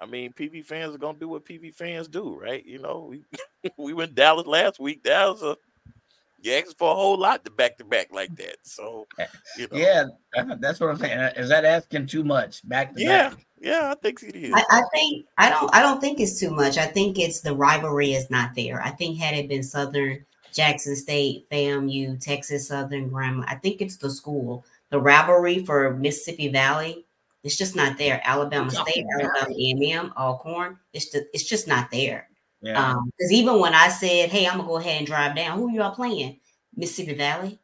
[0.00, 2.64] I mean, PV fans are gonna do what PV fans do, right?
[2.64, 3.24] You know, we
[3.78, 5.02] we went Dallas last week.
[5.04, 5.56] That was a
[6.42, 8.56] you asked for a whole lot to back to back like that.
[8.62, 9.06] So,
[9.58, 10.04] you know, yeah,
[10.58, 11.18] that's what I'm saying.
[11.36, 12.66] Is that asking too much?
[12.68, 13.46] Back to yeah, back.
[13.60, 13.92] yeah.
[13.92, 14.52] I think it is.
[14.54, 16.78] I, I think I don't I don't think it's too much.
[16.78, 18.82] I think it's the rivalry is not there.
[18.82, 23.44] I think had it been Southern Jackson State, FAMU, Texas Southern Grambling.
[23.48, 24.64] I think it's the school.
[24.90, 27.06] The rivalry for Mississippi Valley,
[27.44, 28.20] it's just not there.
[28.24, 32.28] Alabama State, Alabama A&M, Alcorn, it's just, it's just not there.
[32.60, 32.94] Yeah.
[33.06, 35.94] Because even when I said, "Hey, I'm gonna go ahead and drive down," who y'all
[35.94, 36.40] playing?
[36.76, 37.58] Mississippi Valley.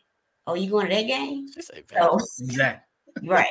[0.46, 1.48] Oh, you going to that game?
[1.52, 3.28] She say So, exactly.
[3.28, 3.46] right.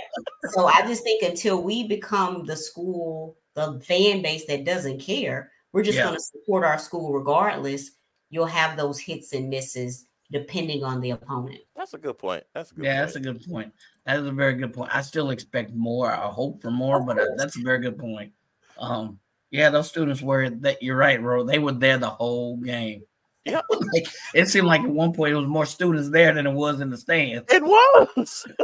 [0.53, 5.51] So I just think until we become the school, the fan base that doesn't care,
[5.73, 6.05] we're just Yeah.
[6.05, 7.91] going to support our school regardless.
[8.29, 11.61] You'll have those hits and misses depending on the opponent.
[11.75, 12.43] That's a good point.
[12.53, 13.05] That's a good Yeah, point.
[13.05, 13.73] that's a good point.
[14.05, 14.95] That is a very good point.
[14.95, 16.11] I still expect more.
[16.11, 18.31] I hope for more, but uh, that's a very good point.
[18.77, 19.19] Um,
[19.55, 20.83] yeah, those students were that.
[20.83, 21.43] You're right, bro.
[21.43, 23.03] They were there the whole game.
[23.45, 23.61] Yeah.
[23.93, 26.81] Like, it seemed like at one point it was more students there than it was
[26.81, 27.45] in the stands.
[27.49, 28.47] It was.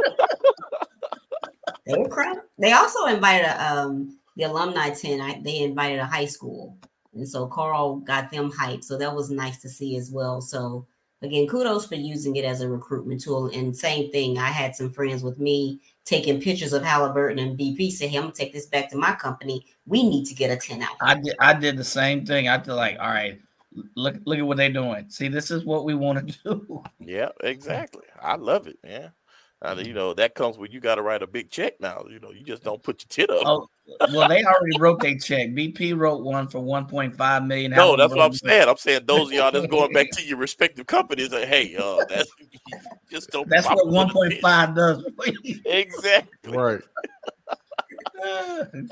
[1.86, 2.38] They were crying.
[2.58, 5.20] They also invited um the alumni tent.
[5.20, 6.76] I, they invited a high school,
[7.12, 8.84] and so Carl got them hyped.
[8.84, 10.40] So that was nice to see as well.
[10.40, 10.86] So
[11.22, 13.46] again, kudos for using it as a recruitment tool.
[13.46, 17.90] And same thing, I had some friends with me taking pictures of Halliburton and BP.
[17.90, 19.66] Say, hey, I'm gonna take this back to my company.
[19.86, 20.96] We need to get a tent out.
[21.00, 21.34] I did.
[21.40, 22.48] I did the same thing.
[22.48, 23.40] I feel like, all right,
[23.94, 25.08] look, look at what they're doing.
[25.08, 26.82] See, this is what we want to do.
[26.98, 28.04] Yeah, exactly.
[28.20, 29.12] I love it, man.
[29.64, 32.04] And you know that comes when you got to write a big check now.
[32.10, 33.46] You know, you just don't put your tit up.
[33.46, 33.68] Oh,
[34.12, 35.50] well, they already wrote their check.
[35.50, 37.70] BP wrote one for 1.5 million.
[37.70, 38.68] no, that's what I'm saying.
[38.68, 41.30] I'm saying those of y'all that's going back to your respective companies.
[41.30, 42.30] Like, hey, uh, that's
[43.10, 43.48] just don't.
[43.48, 45.04] That's what up with a 1.5 does.
[45.16, 45.40] for you.
[45.42, 45.66] bid.
[45.66, 46.56] Exactly.
[46.56, 46.80] Right.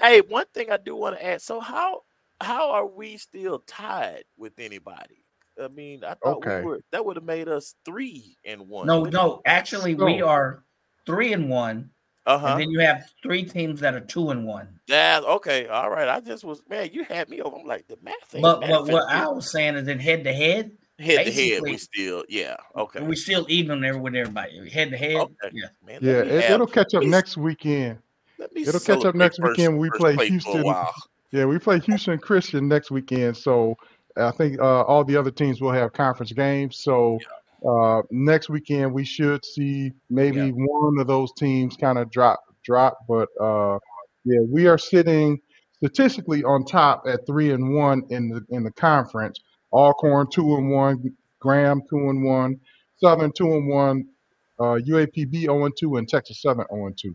[0.01, 1.41] Hey, one thing I do want to add.
[1.41, 2.03] So how
[2.41, 5.20] how are we still tied with anybody?
[5.61, 6.61] I mean, I thought Okay.
[6.61, 8.87] we were that would have made us three and one.
[8.87, 9.43] No, no.
[9.47, 10.63] Actually, we are
[11.07, 11.91] three and one,
[12.27, 12.47] Uh huh.
[12.49, 14.69] and then you have three teams that are two and one.
[14.87, 15.21] Yeah.
[15.25, 15.67] Okay.
[15.67, 16.09] All right.
[16.09, 16.91] I just was man.
[16.93, 17.57] You had me over.
[17.57, 18.15] I'm like the math.
[18.35, 21.25] ain't But math but what ain't I was saying is, in head to head, head
[21.27, 22.57] to head, we still yeah.
[22.77, 23.01] Okay.
[23.03, 24.69] we still even there with everybody.
[24.71, 25.67] Head to head, yeah.
[25.87, 27.99] Man, Yeah, it, have- it'll catch up let me- next weekend.
[28.39, 30.75] let me it'll catch up next first- weekend we play place for a Houston.
[31.33, 33.77] Yeah, we play Houston Christian next weekend, so
[34.21, 36.77] I think uh, all the other teams will have conference games.
[36.79, 37.19] So
[37.69, 40.51] uh, next weekend we should see maybe Yeah.
[40.53, 42.99] one of those teams kind of drop drop.
[43.09, 43.79] But uh,
[44.25, 45.41] yeah, we are sitting
[45.77, 49.41] statistically on top at three and one in the in the conference.
[49.73, 52.61] Alcorn two and one, Graham two and one,
[52.99, 54.07] Southern two and one,
[54.59, 57.15] uh, UAPB zero and two, and Texas Southern zero and two.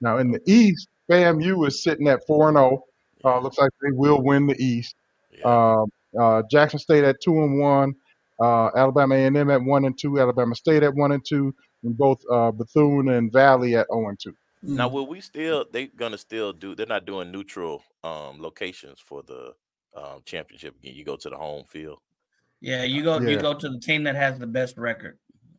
[0.00, 2.84] Now in the East, FAMU is sitting at four and zero.
[3.24, 4.96] Uh, looks like they will win the East.
[5.30, 5.44] Yeah.
[5.44, 7.94] Um, uh, Jackson State at two and one,
[8.40, 12.20] uh, Alabama A&M at one and two, Alabama State at one and two, and both
[12.30, 14.34] uh, Bethune and Valley at zero and two.
[14.62, 15.64] Now, will we still?
[15.72, 16.74] They're gonna still do?
[16.74, 19.54] They're not doing neutral um locations for the
[19.96, 20.94] um championship again.
[20.94, 21.98] You go to the home field.
[22.60, 25.18] Yeah, you go you go to the team that has the best record.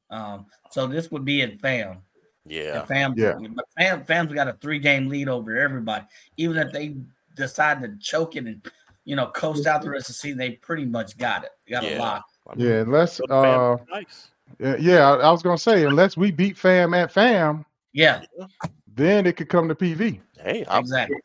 [0.09, 1.97] Um, so this would be at FAM.
[2.45, 2.79] Yeah.
[2.79, 3.33] And FAM, Yeah.
[3.53, 6.05] but FAM, FAM's got a three game lead over everybody.
[6.37, 6.95] Even if they
[7.35, 8.65] decide to choke it and
[9.05, 11.51] you know coast out the rest of the season, they pretty much got it.
[11.69, 11.97] Got Yeah.
[11.97, 12.23] a lot.
[12.57, 14.29] Yeah, unless uh, nice.
[14.59, 18.23] yeah, yeah, I, I was gonna say unless we beat FAM at FAM, Yeah,
[18.95, 20.19] then it could come to PV.
[20.41, 21.17] Hey, I'm exactly.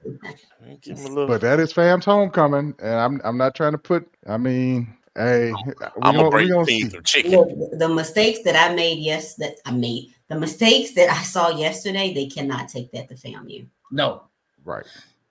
[0.80, 1.26] give him a little.
[1.26, 4.08] But that is FAM's homecoming, and I'm I'm not trying to put.
[4.28, 6.88] I mean, hey, we I'm gonna, gonna we bring gonna see.
[6.88, 7.32] some chicken.
[7.32, 11.48] Look, the mistakes that I made, yes, that I made the mistakes that I saw
[11.50, 13.66] yesterday, they cannot take that to FAMU.
[13.90, 14.22] No,
[14.64, 14.84] Right.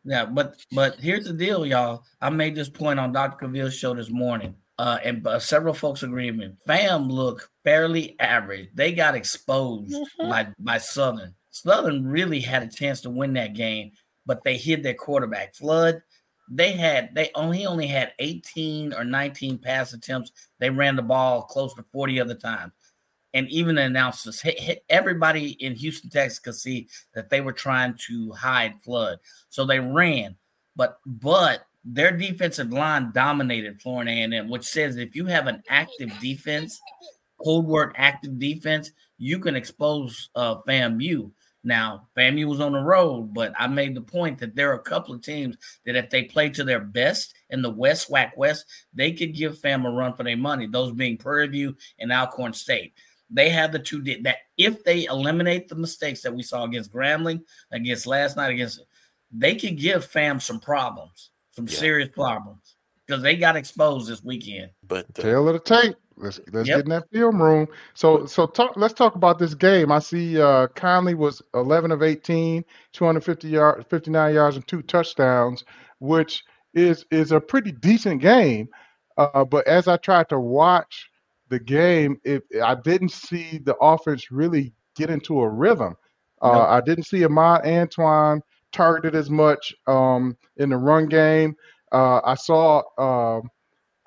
[0.08, 2.06] Yeah, but but here's the deal, y'all.
[2.22, 3.46] I made this point on Dr.
[3.46, 6.52] Cavill's show this morning, uh, and uh, several folks agree with me.
[6.66, 8.70] Fam look fairly average.
[8.74, 11.36] They got exposed by by Southern.
[11.52, 13.92] Southern really had a chance to win that game,
[14.26, 15.54] but they hid their quarterback.
[15.56, 16.02] Flood.
[16.50, 20.32] They had they only only had 18 or 19 pass attempts.
[20.60, 22.72] They ran the ball close to 40 other times.
[23.34, 27.54] And even the announcers, hit, hit, everybody in Houston, Texas could see that they were
[27.54, 29.20] trying to hide Flood.
[29.50, 30.36] So they ran,
[30.76, 36.12] but but their defensive line dominated Florida A&M, which says if you have an active
[36.20, 36.80] defense,
[37.44, 41.32] code word active defense, you can expose uh, FAMU.
[41.64, 44.80] Now, FAMU was on the road, but I made the point that there are a
[44.80, 48.66] couple of teams that if they play to their best in the West, WAC West,
[48.94, 50.68] they could give FAM a run for their money.
[50.68, 52.94] Those being Prairie View and Alcorn State.
[53.30, 56.92] They have the two di- that if they eliminate the mistakes that we saw against
[56.94, 58.82] Grambling, against last night, against
[59.32, 61.78] they could give FAM some problems, some Yeah.
[61.78, 64.72] serious problems because they got exposed this weekend.
[64.88, 65.96] But uh, Tail of the tape.
[66.20, 66.78] Let's let's Yep.
[66.78, 67.68] get in that film room.
[67.94, 68.74] So so talk.
[68.76, 69.92] Let's talk about this game.
[69.92, 72.64] I see uh, Connley was 11 of 18,
[72.94, 75.64] 250 yards, 59 yards, and two touchdowns,
[76.00, 78.68] which is is a pretty decent game.
[79.18, 81.08] Uh, but as I tried to watch
[81.50, 85.96] the game, it, I didn't see the offense really get into a rhythm.
[86.42, 86.62] Uh, No.
[86.62, 91.56] I didn't see Ahmad Antoine targeted as much um, in the run game.
[91.92, 93.50] Uh, I saw um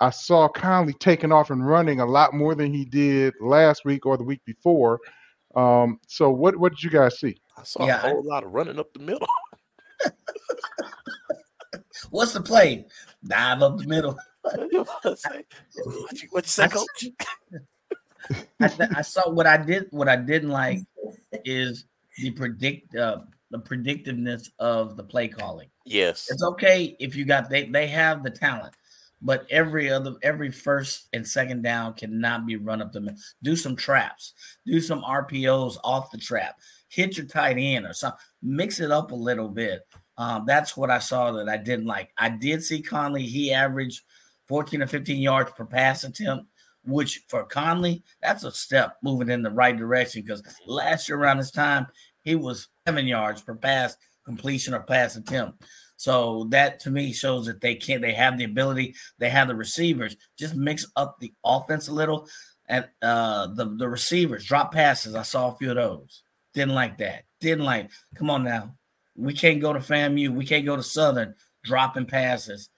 [0.00, 4.06] I saw Connley taking off and running a lot more than he did last week
[4.06, 4.98] or the week before.
[5.54, 7.36] Um, so what what did you guys see?
[7.56, 9.26] I saw Yeah, a I- whole lot of running up the middle.
[12.10, 12.86] What's the play?
[13.26, 14.18] Dive up the middle.
[14.42, 15.44] What you say,
[16.30, 17.06] what you, say I- coach?
[18.60, 19.86] I, th- I saw what I did.
[19.90, 20.80] What I didn't like
[21.44, 21.86] is
[22.18, 23.18] the predict uh,
[23.50, 25.68] the predictiveness of the play calling.
[25.84, 26.28] Yes.
[26.30, 28.74] It's okay if you got they they have the talent,
[29.20, 33.18] but every other every first and second down cannot be run up the middle.
[33.42, 34.34] Do some traps,
[34.66, 36.56] do some RPOs off the trap,
[36.88, 38.20] hit your tight end or something.
[38.42, 39.86] Mix it up a little bit.
[40.18, 42.10] Um, that's what I saw that I didn't like.
[42.18, 43.22] I did see Connley.
[43.26, 44.02] He averaged
[44.50, 46.44] 14 or 15 yards per pass attempt,
[46.84, 50.22] which for Connley, that's a step moving in the right direction.
[50.22, 51.86] Because last year around this time,
[52.24, 55.62] he was seven yards per pass completion or pass attempt.
[55.96, 59.54] So that to me shows that they can't, they have the ability, they have the
[59.54, 60.16] receivers.
[60.36, 62.26] Just mix up the offense a little.
[62.68, 65.14] And uh the, the receivers drop passes.
[65.14, 66.24] I saw a few of those.
[66.54, 67.22] Didn't like that.
[67.40, 67.88] Didn't like.
[68.16, 68.74] Come on now.
[69.14, 70.34] We can't go to FAMU.
[70.34, 72.68] We can't go to Southern dropping passes.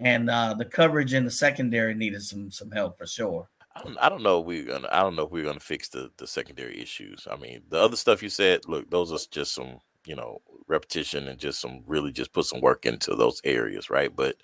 [0.00, 3.48] And uh the coverage in the secondary needed some some help for sure.
[3.74, 4.40] I don't, I don't know.
[4.40, 4.88] if We're gonna.
[4.90, 7.26] I don't know if we're gonna fix the the secondary issues.
[7.30, 8.60] I mean, the other stuff you said.
[8.66, 12.60] Look, those are just some you know repetition and just some really just put some
[12.60, 14.14] work into those areas, right?
[14.14, 14.36] But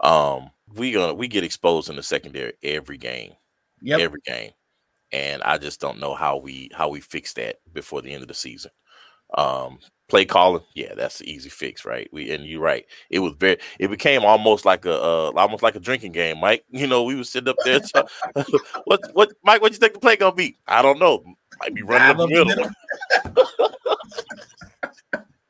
[0.00, 3.32] um, we gonna we get exposed in the secondary every game,
[3.80, 4.00] Yep.
[4.00, 4.50] every game,
[5.12, 8.28] and I just don't know how we how we fix that before the end of
[8.28, 8.70] the season.
[9.36, 12.08] Um, play calling, yeah, that's the easy fix, right?
[12.12, 12.84] We and you're right.
[13.10, 13.58] It was very.
[13.78, 16.64] It became almost like a uh, almost like a drinking game, Mike.
[16.70, 17.80] You know, we was sitting up there.
[17.82, 18.06] so-
[18.84, 19.60] what what Mike?
[19.62, 20.58] What you think the play gonna be?
[20.66, 21.24] I don't know.
[21.60, 22.70] Might be running Dive up the up the middle.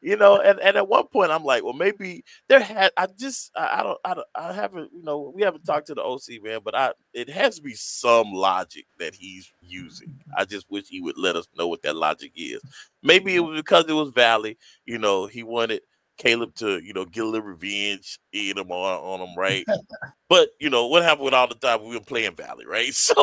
[0.08, 3.50] You know, and, and at one point I'm like, well, maybe there had I just
[3.54, 6.42] I, I don't I don't I haven't you know we haven't talked to the OC
[6.42, 10.18] man, but I it has to be some logic that he's using.
[10.34, 12.62] I just wish he would let us know what that logic is.
[13.02, 13.50] Maybe it mm-hmm.
[13.50, 15.82] was because it was Valley, you know, he wanted
[16.16, 19.66] Caleb to you know get a little revenge in him on, on him, right?
[20.30, 22.92] but you know what happened with all the time we were playing Valley, right?
[22.94, 23.22] So.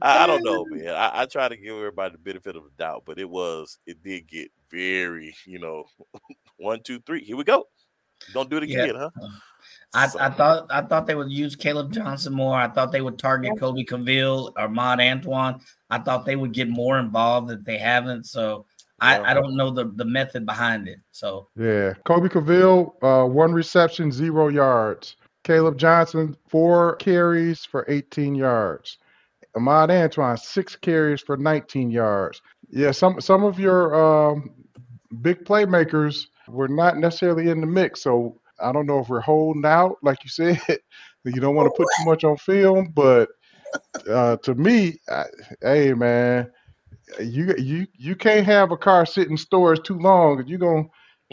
[0.00, 0.94] I, I don't know, man.
[0.94, 4.02] I, I try to give everybody the benefit of the doubt, but it was it
[4.02, 5.84] did get very, you know,
[6.56, 7.24] one, two, three.
[7.24, 7.64] Here we go.
[8.32, 8.84] Don't do it Yeah.
[8.84, 9.10] again, huh?
[9.94, 12.56] I, So- I thought I thought they would use Caleb Johnson more.
[12.56, 15.60] I thought they would target Kobe Cavill or Mod Antoine.
[15.90, 18.24] I thought they would get more involved that they haven't.
[18.26, 18.66] So
[19.00, 20.98] I, I don't know the, the method behind it.
[21.12, 25.16] So Yeah, Kobe Cavill, uh, one reception, zero yards.
[25.44, 28.98] Caleb Johnson, four carries for 18 yards.
[29.58, 32.40] Ahmad Antoine, six carries for 19 yards.
[32.70, 34.50] Yeah, some some of your um,
[35.20, 38.02] big playmakers were not necessarily in the mix.
[38.02, 40.60] So I don't know if we're holding out, like you said.
[41.24, 43.28] you don't want to put too much on film, but
[44.08, 45.24] uh, to me, I,
[45.60, 46.50] hey man,
[47.20, 50.46] you you you can't have a car sit in storage too long.
[50.46, 50.84] You're gonna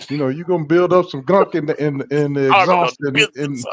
[0.10, 2.66] you know, you're gonna build up some gunk in the in the, in the I
[2.66, 3.64] don't know exhaust and.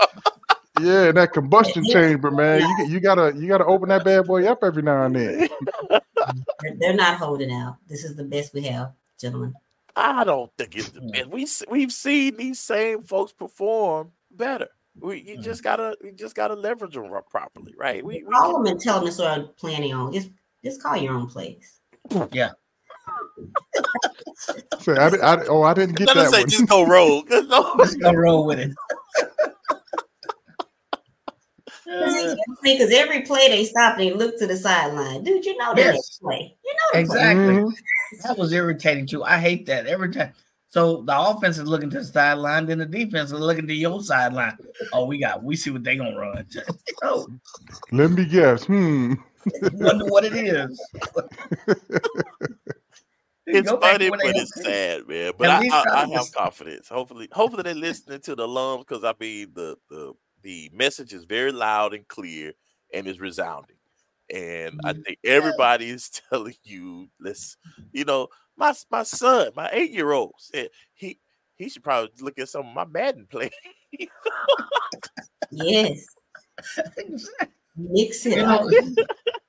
[0.80, 2.60] Yeah, in that combustion chamber, man.
[2.60, 5.48] You you gotta you gotta open that bad boy up every now and then.
[5.90, 7.76] They're- They're not holding out.
[7.88, 9.54] This is the best we have, gentlemen.
[9.94, 11.26] I don't think it's the best.
[11.28, 14.68] We we've seen these same folks perform better.
[14.98, 15.42] We you Mm.
[15.42, 18.04] just gotta you just gotta leverage them ro- properly, right?
[18.04, 20.12] We, we Call them and tell them to start planning on.
[20.12, 20.30] Just
[20.64, 21.80] just call your own plays.
[24.80, 26.48] So I, di- I, oh, I didn't get Let us that say one.
[26.50, 27.28] just go rogue.
[27.30, 27.76] No.
[28.00, 28.72] go roll with it.
[32.62, 35.24] Because every play they stop and they look to the sideline.
[35.24, 35.94] Dude, you know the Yes.
[35.94, 36.56] next play.
[36.64, 37.54] You know the Exactly.
[37.54, 37.72] Mhm.
[38.22, 39.24] That was irritating too.
[39.24, 40.32] I hate that every time.
[40.68, 44.02] So the offense is looking to the sideline, then the defense is looking to your
[44.02, 44.56] sideline.
[44.92, 46.46] Oh, we got we see what they gonna run.
[47.02, 47.28] oh,
[47.90, 48.64] Let me guess.
[48.64, 49.14] Hmm.
[49.74, 50.80] wonder what it is.
[53.44, 54.30] It's funny, but are.
[54.34, 55.32] it's sad, man.
[55.36, 56.88] But I, I, I I have confidence.
[56.88, 60.12] Hopefully, hopefully they're listening to the alums because I mean the the
[60.42, 62.52] the message is very loud and clear
[62.92, 63.76] and is resounding.
[64.32, 67.56] And I think everybody is telling you, let's,
[67.92, 71.18] you know, my my son, my eight year old said he
[71.56, 73.50] he should probably look at some of my Madden play.
[75.54, 76.06] Yes.
[77.76, 78.62] Mix it You up.
[78.66, 78.70] know,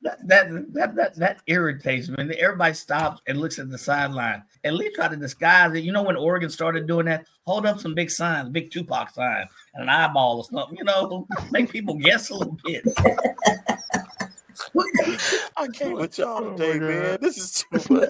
[0.04, 2.16] That, that that that that irritates me.
[2.38, 4.44] Everybody stops and looks at the sideline.
[4.64, 5.84] At least try to disguise it.
[5.84, 9.48] You know when Oregon started doing that, hold up some big signs, big Tupac sign,
[9.74, 10.78] and an eyeball or something.
[10.78, 12.86] You know, make people guess a little bit.
[15.58, 17.18] I can't with y'all Oh, today, my man.
[17.22, 18.10] This is too much.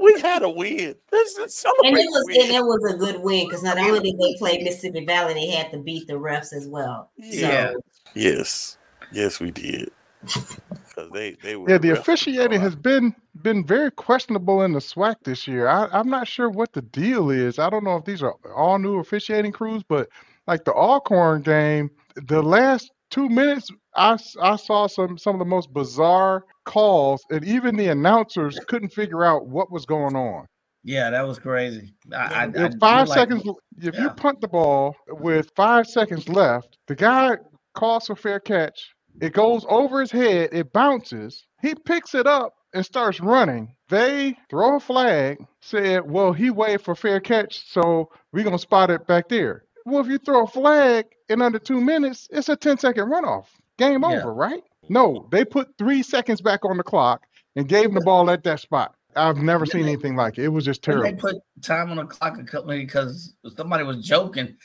[0.00, 0.94] we had a win.
[1.10, 2.00] This is And celebrate.
[2.00, 4.62] it was the and it was a good win because not only did they play
[4.62, 7.10] Mississippi Valley, they had to beat the refs as well.
[7.16, 7.72] Yeah.
[7.72, 7.80] So
[8.14, 8.78] Yes,
[9.12, 9.90] yes, we did.
[10.22, 15.16] Because they they were Yeah, the officiating has been been very questionable in the SWAC
[15.24, 15.68] this year.
[15.68, 17.58] I, I'm not sure what the deal is.
[17.58, 20.08] I don't know if these are all new officiating crews, but
[20.46, 21.90] like the Alcorn game,
[22.26, 27.44] the last two minutes, I, I saw some some of the most bizarre calls, and
[27.44, 30.46] even the announcers couldn't figure out what was going on.
[30.82, 31.94] Yeah, that was crazy.
[32.12, 33.42] I, I, I If five feel like- seconds,
[33.78, 37.36] if you punt the ball with five seconds left, the guy
[37.74, 38.92] calls for fair catch.
[39.20, 40.50] It goes over his head.
[40.52, 41.46] It bounces.
[41.62, 43.74] He picks it up and starts running.
[43.88, 45.44] They throw a flag.
[45.60, 50.00] Said, "Well, he waved for fair catch, so we're gonna spot it back there." Well,
[50.00, 53.46] if you throw a flag in under two minutes, it's a 10 second runoff.
[53.78, 54.18] Game Yeah.
[54.20, 54.62] over, right?
[54.88, 57.22] No, they put three seconds back on the clock
[57.56, 58.94] and gave him the ball at that spot.
[59.14, 60.44] I've never seen anything like it.
[60.44, 61.04] It was just terrible.
[61.04, 64.56] They put time on the clock a couple because somebody was joking.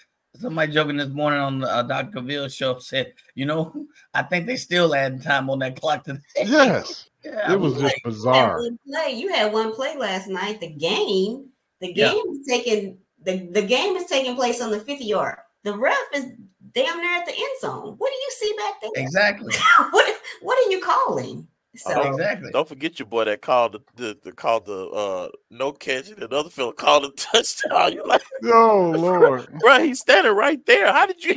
[0.42, 2.20] Somebody joking this morning on the uh, Dr.
[2.20, 3.74] Cavill show said, you know,
[4.14, 6.20] I think they still adding time on that clock today.
[6.46, 8.62] Yes, Yeah, it was like, just you had bizarre.
[8.88, 9.12] play.
[9.14, 10.60] You had one play last night.
[10.60, 12.12] The game, the Yeah.
[12.12, 15.38] game is taking the, the game is taking place on the 50 yard.
[15.64, 16.26] The ref is
[16.74, 17.94] damn near at the end zone.
[18.00, 18.92] What do you see back there?
[18.96, 19.54] exactly.
[19.92, 21.48] what what are you calling?
[21.76, 22.52] So Oh, exactly.
[22.52, 26.22] Don't forget your boy that called the the, the called the uh no catch and
[26.22, 27.94] another fella called a touchdown.
[27.94, 29.48] You're like, Oh Lord.
[29.60, 30.92] bro, he's standing right there.
[30.92, 31.36] How did you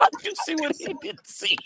[0.00, 1.56] how did you see what he didn't see?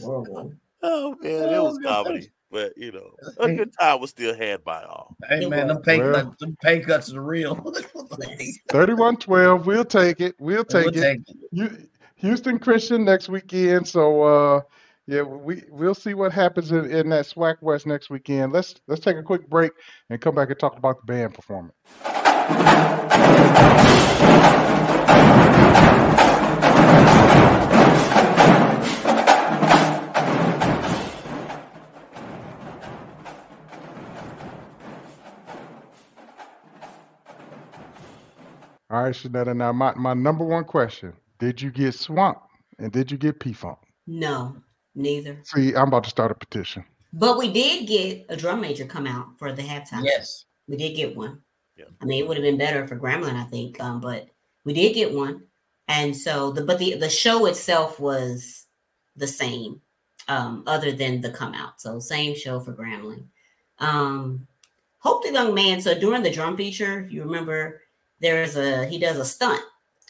[0.00, 0.52] horrible.
[0.82, 2.30] Oh man, it was comedy.
[2.50, 5.16] But you know, a good time was still had by all.
[5.28, 7.54] hey man, them pay, Well- cuts, them pay cuts are real.
[8.70, 9.64] 31-12.
[9.64, 10.34] We'll take it.
[10.40, 11.00] We'll take We'll it.
[11.00, 11.36] take it.
[11.52, 11.86] You,
[12.16, 13.86] Houston Christian next weekend.
[13.86, 14.60] So uh
[15.06, 18.52] yeah, we we'll see what happens in, in that SWAC West next weekend.
[18.52, 19.72] Let's let's take a quick break
[20.08, 21.74] and come back and talk about the band performance.
[38.90, 39.56] All right, Shanetta.
[39.56, 41.12] Now my, my number one question.
[41.38, 42.42] Did you get swamped?
[42.78, 43.78] And did you get P Funk?
[44.06, 44.56] No,
[44.94, 45.40] neither.
[45.44, 46.84] See, I'm about to start a petition.
[47.12, 50.04] But we did get a drum major come out for the halftime.
[50.04, 50.44] Yes.
[50.68, 51.40] We did get one.
[51.76, 51.86] Yeah.
[52.00, 54.28] I mean, it would have been better for Grambling, I think, um, but
[54.64, 55.42] we did get one.
[55.88, 58.66] And so the but the the show itself was
[59.16, 59.80] the same,
[60.28, 61.80] um, other than the come out.
[61.80, 63.24] So same show for Grambling.
[63.78, 64.46] Um,
[65.00, 65.80] Hope the young man.
[65.80, 67.80] So during the drum feature, if you remember,
[68.20, 69.62] there's a he does a stunt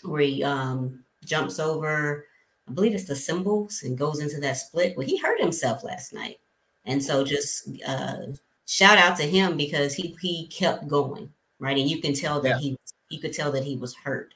[0.02, 2.26] where he um jumps over,
[2.70, 4.96] I believe it's the cymbals and goes into that split.
[4.96, 6.38] Well, he hurt himself last night.
[6.86, 8.18] And so just uh
[8.66, 11.76] shout out to him because he he kept going, right?
[11.76, 12.58] And you can tell that Yeah.
[12.58, 14.34] he you could tell that he was hurt.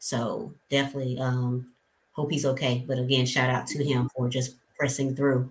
[0.00, 1.68] So definitely um
[2.12, 2.84] hope he's okay.
[2.86, 5.50] But again, shout out to him for just pressing through.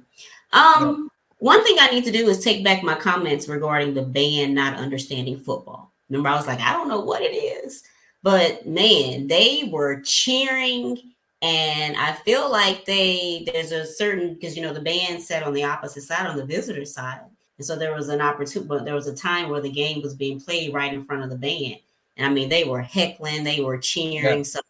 [0.54, 1.10] Um
[1.40, 4.76] one thing I need to do is take back my comments regarding the band not
[4.78, 5.92] understanding football.
[6.10, 7.84] Remember, I was like, I don't know what it is,
[8.24, 10.98] but man, they were cheering
[11.42, 15.54] and I feel like they there's a certain because you know the band sat on
[15.54, 17.22] the opposite side on the visitor side,
[17.58, 20.16] and so there was an opportunity, but there was a time where the game was
[20.16, 21.78] being played right in front of the band,
[22.18, 24.62] and I mean they were heckling, they were cheering, so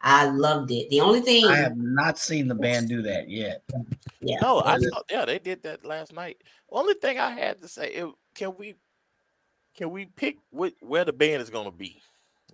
[0.00, 0.88] I loved it.
[0.88, 3.62] The only thing, I have not seen the band do that yet.
[4.20, 6.38] yeah, No, I saw, yeah, they did that last night.
[6.70, 8.76] Only thing I had to say, it, can we
[9.76, 12.00] can we pick what, where the band is going to be?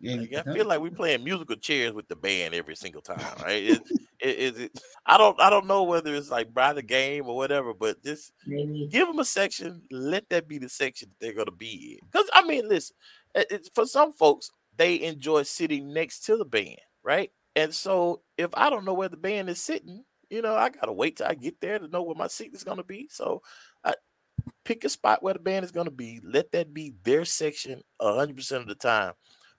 [0.02, 3.62] Like, I feel like we're playing musical chairs with the band every single time, right?
[3.62, 3.80] Is,
[4.20, 4.80] is it?
[5.06, 8.32] I don't, I don't know whether it's like by the game or whatever, but just
[8.46, 9.82] maybe give them a section.
[9.90, 12.06] Let that be the section that they're going to be in.
[12.10, 12.96] Because I mean, listen,
[13.34, 17.30] it's, for some folks, they enjoy sitting next to the band, right?
[17.54, 20.92] And so if I don't know where the band is sitting, you know, I gotta
[20.92, 23.06] wait till I get there to know where my seat is gonna be.
[23.10, 23.42] So
[23.84, 23.94] I
[24.64, 26.20] pick a spot where the band is gonna be.
[26.24, 29.12] Let that be their section hundred percent of the time.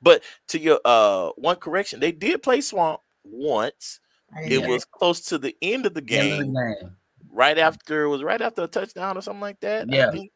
[0.04, 4.00] But to your uh one correction, they did play Swamp once.
[4.44, 6.96] It didn't was close to the end of the End of the game, game.
[7.32, 9.88] right after it was right after a touchdown or something like that.
[9.90, 10.12] I Yeah.
[10.12, 10.32] think.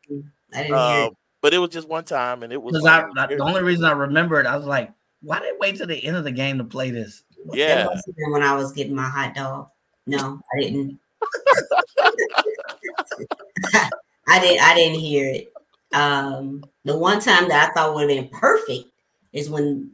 [0.54, 1.10] I didn't hear Uh,
[1.42, 3.62] but it was just one time, and it was Because like- I, I- the only
[3.64, 4.92] reason I remember it, I was like,
[5.22, 7.24] why did they wait till the end of the game to play this?
[7.48, 7.86] That yeah.
[7.86, 9.70] must have been when I was getting my hot dog.
[10.06, 11.00] No, I didn't.
[14.30, 15.52] I didn't I didn't hear it.
[15.94, 18.90] Um, the one time that I thought would have been perfect
[19.38, 19.92] is when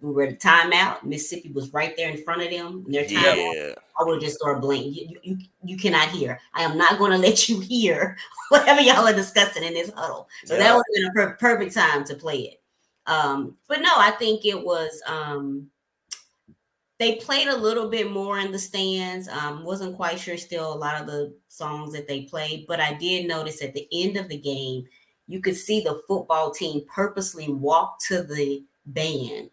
[0.00, 1.02] we were at a timeout.
[1.02, 2.84] Mississippi was right there in front of them.
[2.86, 3.54] And their timeout.
[3.54, 3.74] Yeah.
[3.98, 4.92] I would have just started blinking.
[4.94, 6.40] You, you, you cannot hear.
[6.54, 8.16] I am not going to let you hear
[8.50, 10.28] whatever y'all are discussing in this huddle.
[10.44, 10.74] So that Yeah.
[10.74, 12.62] would have been a per- perfect time to play it.
[13.06, 15.02] Um, but no, I think it was.
[15.06, 15.70] Um,
[16.98, 19.28] they played a little bit more in the stands.
[19.28, 22.94] Um, wasn't quite sure still a lot of the songs that they played, but I
[22.94, 24.84] did notice at the end of the game,
[25.26, 29.50] you could see the football team purposely walk to the band,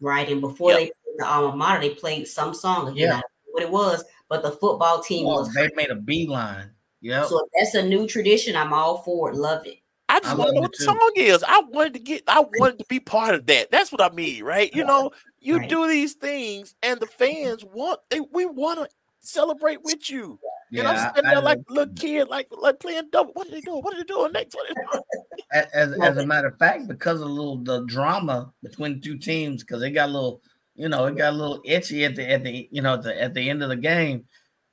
[0.00, 0.28] right?
[0.28, 0.78] And before Yep.
[0.78, 3.08] they played the alma mater, they played some song again.
[3.08, 3.16] Yeah.
[3.16, 5.52] I don't know what it was, but the football team Well, was.
[5.54, 6.70] they made a beeline.
[7.00, 7.24] Yeah.
[7.26, 8.56] So if that's a new tradition.
[8.56, 9.36] I'm all for it.
[9.36, 9.78] Love it.
[10.08, 11.42] I I just want to know what the song is.
[11.46, 12.22] I wanted to get.
[12.28, 13.70] I wanted to be part of that.
[13.70, 14.72] That's what I mean, right?
[14.74, 15.10] You know,
[15.40, 15.68] you Right.
[15.68, 18.00] do these things, and the fans want.
[18.10, 18.88] They we want to
[19.20, 20.38] celebrate with you.
[20.80, 23.32] And I'm Yeah, sitting I- there I- like a little kid, like like playing double.
[23.34, 23.82] What are they doing?
[23.82, 24.54] What are they doing next?
[24.54, 25.04] What are they doing?
[25.52, 29.18] As, as a matter of fact, because of a little the drama between the two
[29.18, 30.40] teams, because they got a little,
[30.74, 33.22] you know, it got a little itchy at the at the you know at the,
[33.22, 34.24] at the end of the game.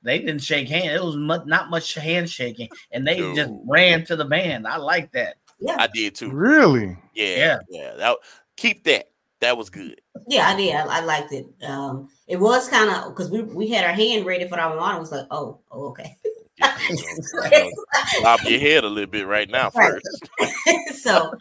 [0.03, 0.95] They didn't shake hands.
[0.95, 4.65] It was mu- not much handshaking, and they just ran to the band.
[4.67, 5.35] I like that.
[5.59, 6.31] Yeah, I did too.
[6.31, 6.97] Really?
[7.13, 7.57] Yeah, Yeah.
[7.69, 7.93] yeah.
[7.97, 8.17] That
[8.57, 9.09] keep that.
[9.41, 10.01] That was good.
[10.27, 10.73] yeah, I did.
[10.73, 11.45] I, I liked it.
[11.63, 14.95] Um, it was kind of because we we had our hand ready for our one.
[14.95, 16.17] It was like, oh, oh, okay.
[16.57, 16.77] Yeah,
[18.23, 20.01] bob your head a little bit right now Right.
[20.39, 21.01] first.
[21.03, 21.33] so,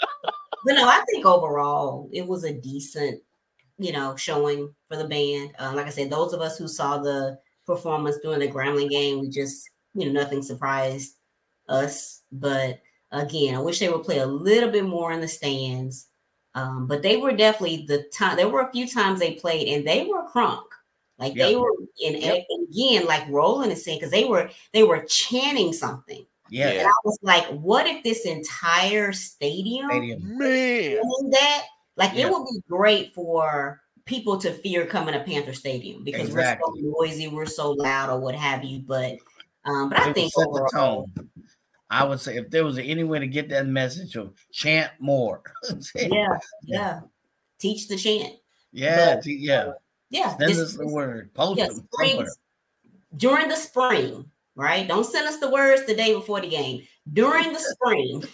[0.64, 3.22] but no, I think overall it was a decent,
[3.78, 5.52] you know, showing for the band.
[5.60, 9.20] Um, like I said, those of us who saw the performance during the Grambling game,
[9.20, 11.14] we just, you know, nothing surprised
[11.68, 12.22] us.
[12.32, 12.80] But
[13.12, 16.08] again, I wish they would play a little bit more in the stands.
[16.56, 18.36] Um, but they were definitely the time.
[18.36, 20.64] There were a few times they played, and they were crunk.
[21.20, 21.70] Like they were,
[22.04, 22.46] and, Yep.
[22.48, 26.24] and again, like Roland is saying, because they were they were chanting something.
[26.48, 30.38] Yeah, And I was like, what if this entire stadium, stadium.
[30.38, 30.98] Man,
[31.30, 31.64] that?
[31.96, 32.26] Like Yeah.
[32.26, 36.82] it would be great for people to fear coming to Panther Stadium because Exactly.
[36.82, 38.80] we're so noisy, we're so loud, or what have you.
[38.80, 39.18] But
[39.64, 41.30] um, but I It think would set the overall, tone.
[41.90, 45.42] I would say if there was any way to get that message of chant more.
[45.94, 47.00] yeah, yeah,
[47.58, 48.34] teach the chant.
[48.72, 49.72] yeah, But- t- yeah.
[50.10, 51.32] Yeah, Send just- us the word.
[51.34, 52.26] Post yeah, them spring,
[53.16, 54.86] during the spring, right?
[54.86, 56.82] Don't send us the words the day before the game.
[57.12, 58.24] During the spring,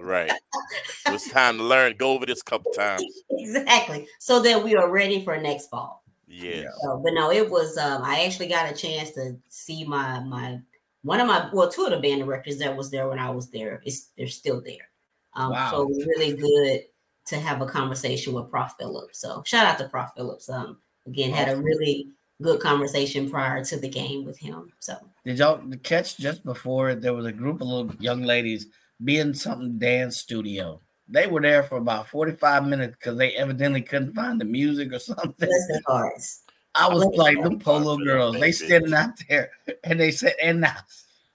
[0.00, 0.30] right.
[1.06, 1.94] It's time to learn.
[1.96, 3.04] Go over this a couple times.
[3.30, 6.02] exactly, so that we are ready for next fall.
[6.26, 6.64] Yeah.
[6.82, 7.78] So, but no, it was.
[7.78, 10.58] Um, I actually got a chance to see my my
[11.02, 13.48] one of my well, two of the band directors that was there when I was
[13.50, 13.80] there.
[13.86, 14.88] Is they're still there.
[15.34, 15.70] Um, Wow.
[15.70, 16.80] so it was really good
[17.26, 19.20] to have a conversation with Prof Phillips.
[19.20, 20.48] So shout out to Prof Phillips.
[20.50, 22.08] Um, again, had a really
[22.42, 24.72] good conversation prior to the game with him.
[24.80, 28.66] So Did y'all catch just before there was a group of little young ladies
[29.04, 30.80] being something dance studio?
[31.08, 34.98] They were there for about 45 minutes because they evidently couldn't find the music or
[35.00, 35.32] something.
[35.38, 36.42] bless their hearts.
[36.74, 39.50] I was Bless like, them polo girls, they standing out there
[39.84, 40.76] and they said, and now,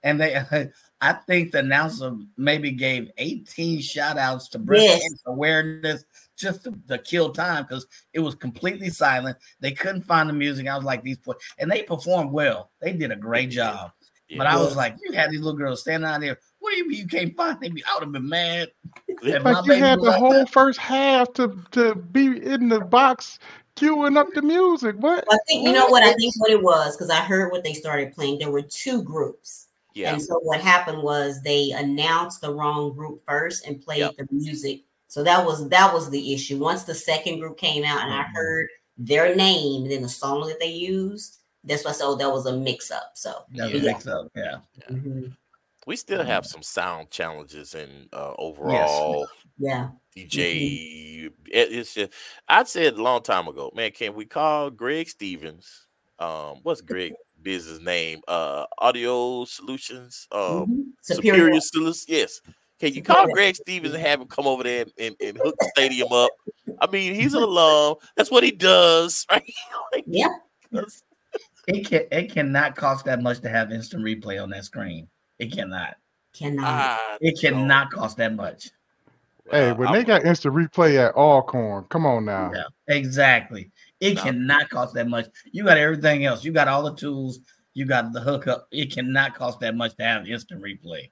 [0.03, 0.39] and they,
[1.01, 5.01] I think the announcer maybe gave 18 shout outs to breast Yes.
[5.01, 6.05] cancer awareness
[6.41, 9.37] just to, to kill time because it was completely silent.
[9.59, 10.67] They couldn't find the music.
[10.67, 12.71] I was like, these, po- and they performed well.
[12.81, 13.91] They did a great job.
[14.37, 16.37] But I was like, you had these little girls standing out there.
[16.59, 17.75] What do you mean you can't find them?
[17.85, 18.69] I would have been mad.
[19.09, 20.45] if Like you had the out whole there.
[20.45, 23.39] first half to to be in the box
[23.75, 24.95] queuing up the music.
[24.99, 25.25] What?
[25.29, 27.73] I think you know what I think what it was because I heard what they
[27.73, 28.39] started playing.
[28.39, 29.67] There were two groups.
[29.95, 30.13] yeah.
[30.13, 34.15] And so what happened was they announced the wrong group first and played Yep.
[34.17, 34.83] the music.
[35.12, 36.57] So that was that was the issue.
[36.57, 38.34] Once the second group came out and I Mhm.
[38.34, 42.16] heard their name and then the song that they used, that's why I said oh,
[42.16, 43.12] that was a mix up.
[43.16, 43.74] So That Yeah.
[43.74, 44.32] was mixed up.
[44.38, 44.62] Yeah.
[44.89, 45.36] mhm.
[45.86, 51.26] We still have some sound challenges and uh, overall yeah, DJ.
[51.47, 52.14] it- it's just
[52.47, 53.91] I said a long time ago, man.
[53.91, 55.88] Can we call Greg Stevens?
[56.20, 58.22] Um, what's Greg business name?
[58.30, 60.30] Uh, Audio Solutions.
[60.32, 60.84] Um, Mhm.
[61.01, 61.62] Superior, superior.
[61.62, 62.05] Solutions.
[62.07, 62.41] Yes.
[62.82, 65.55] Can you call Greg Stevens and have him come over there and, and, and hook
[65.59, 66.32] the stadium up?
[66.82, 67.97] I mean, he's an alum.
[68.17, 69.43] That's what he does, right?
[69.93, 70.34] Like, Yeah.
[71.67, 75.07] It can it cannot cost that much to have instant replay on that screen.
[75.38, 75.95] It cannot.
[76.34, 76.65] Cannot.
[76.65, 78.71] I It don't- cannot cost that much.
[79.51, 82.51] Hey, when I'm- they got instant replay at Alcorn, come on now.
[82.51, 83.69] Yeah, exactly.
[83.99, 84.23] It No.
[84.23, 85.27] cannot cost that much.
[85.51, 86.43] You got everything else.
[86.43, 87.39] You got all the tools.
[87.75, 88.67] You got the hookup.
[88.71, 91.11] It cannot cost that much to have instant replay.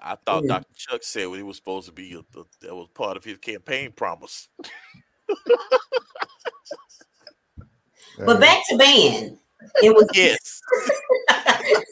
[0.00, 0.48] I thought Mm.
[0.48, 0.74] Dr.
[0.76, 2.12] Chuck said what he was supposed to be.
[2.14, 4.48] A, a- that was part of his campaign promise.
[8.18, 9.38] But back to band.
[9.82, 10.60] It was Yes.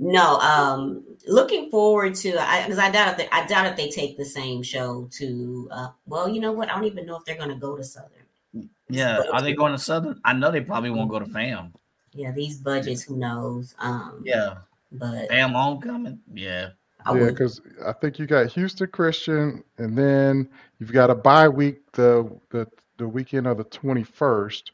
[0.00, 4.16] No, um, looking forward to because I, doubt if they, I doubt if they take
[4.16, 5.68] the same show to.
[5.72, 6.70] Uh, well, you know what?
[6.70, 8.70] I don't even know if they're going to go to Southern.
[8.88, 10.20] Yeah, are they going to Southern?
[10.24, 11.74] I know they probably won't go to FAM.
[12.12, 13.74] Yeah, these budgets, who knows?
[13.78, 14.58] Um, Yeah,
[14.92, 16.20] but FAM homecoming.
[16.32, 16.70] Yeah,
[17.04, 21.48] I Yeah, because I think you got Houston Christian, and then you've got a bye
[21.48, 22.66] week the the
[22.98, 24.72] the weekend of the twenty first.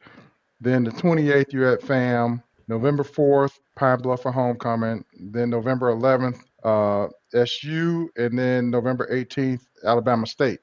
[0.60, 2.42] Then the twenty eighth you're at FAM.
[2.66, 5.04] November fourth, Pine Bluff for homecoming.
[5.20, 10.60] Then November eleventh, uh, SU, and then November eighteenth, Alabama State.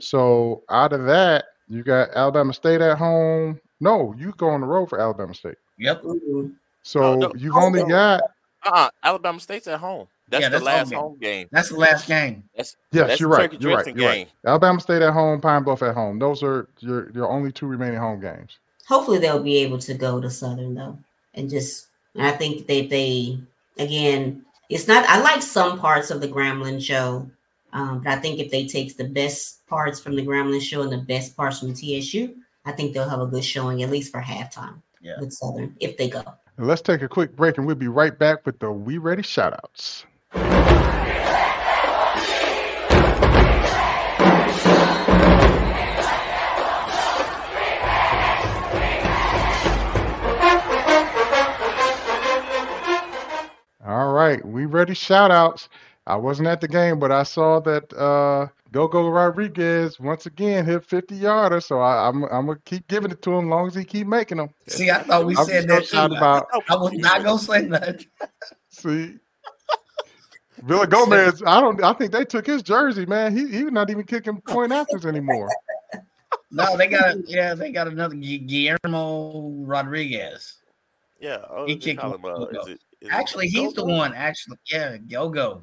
[0.00, 3.60] So out of that, you got Alabama State at home.
[3.80, 5.56] No, you go on the road for Alabama State.
[5.78, 6.02] yep.
[6.02, 6.54] Mhm.
[6.82, 7.32] So Oh, no.
[7.36, 7.86] you've Oh, only no.
[7.88, 8.22] got
[8.64, 8.90] Uh-uh.
[9.02, 10.06] Alabama State's at home.
[10.28, 10.98] That's Yeah, the that's home last game.
[10.98, 11.48] home game.
[11.52, 12.44] That's the last game.
[12.56, 13.52] That's yes, that's you're right.
[13.60, 13.86] You're right.
[13.86, 14.14] You're right.
[14.26, 14.26] game.
[14.46, 16.18] Alabama State at home, Pine Bluff at home.
[16.18, 18.58] Those are your your only two remaining home games.
[18.86, 20.96] hopefully they'll be able to go to Southern though,
[21.34, 21.88] and just
[22.18, 23.38] I think they they
[23.78, 25.04] again, it's not.
[25.06, 27.28] I like some parts of the Grambling show,
[27.72, 30.92] um, but I think if they take the best parts from the Grambling show and
[30.92, 32.34] the best parts from TSU,
[32.64, 35.18] I think they'll have a good showing at least for halftime Yeah.
[35.20, 36.22] with Southern if they go.
[36.58, 39.22] And let's take a quick break and we'll be right back with the We Ready
[39.22, 40.04] shoutouts.
[53.84, 55.68] All right, we ready shoutouts.
[56.06, 60.84] I wasn't at the game, but I saw that uh Gogo Rodriguez once again hit
[60.84, 63.74] 50 yarder, so I, I'm I'm gonna keep giving it to him as long as
[63.74, 64.48] he keep making them.
[64.66, 65.98] See, I thought we I'm said that too.
[65.98, 68.06] about I was not gonna say nothing.
[68.70, 69.16] See,
[70.62, 71.42] Villa Gomez.
[71.46, 71.82] I don't.
[71.84, 73.36] I think they took his jersey, man.
[73.36, 75.48] He he's not even kicking point afters anymore.
[76.54, 80.58] No, they got yeah, they got another Guillermo Rodriguez.
[81.18, 81.38] Yeah.
[81.66, 83.96] He kicked him, uh, is it, is Actually, he's the Go-Go?
[83.96, 84.12] one.
[84.12, 85.62] Actually, yeah, Go Go.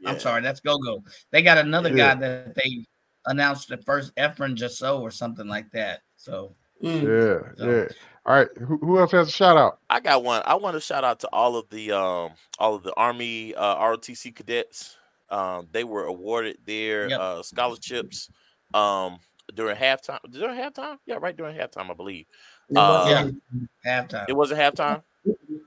[0.00, 1.02] Yeah, I'm sorry, that's Go Go.
[1.30, 2.14] They got another Yeah.
[2.14, 2.86] guy that they
[3.26, 6.00] announced the first, Efren Jasso or something like that.
[6.16, 7.02] So Mm.
[7.02, 7.88] Yeah, So- yeah.
[8.24, 8.48] All right.
[8.56, 9.80] Who, who else has a shout out?
[9.90, 10.42] I got one.
[10.46, 13.76] I want to shout out to all of the um all of the Army uh,
[13.76, 14.96] ROTC cadets.
[15.28, 17.20] Um, they were awarded their Yep.
[17.20, 18.30] uh, scholarships
[18.72, 19.18] um
[19.54, 20.20] during halftime.
[20.30, 22.24] During halftime, yeah, right during halftime, I believe.
[22.70, 23.42] It Uh, wasn't-
[23.84, 24.24] halftime.
[24.28, 25.02] It wasn't halftime.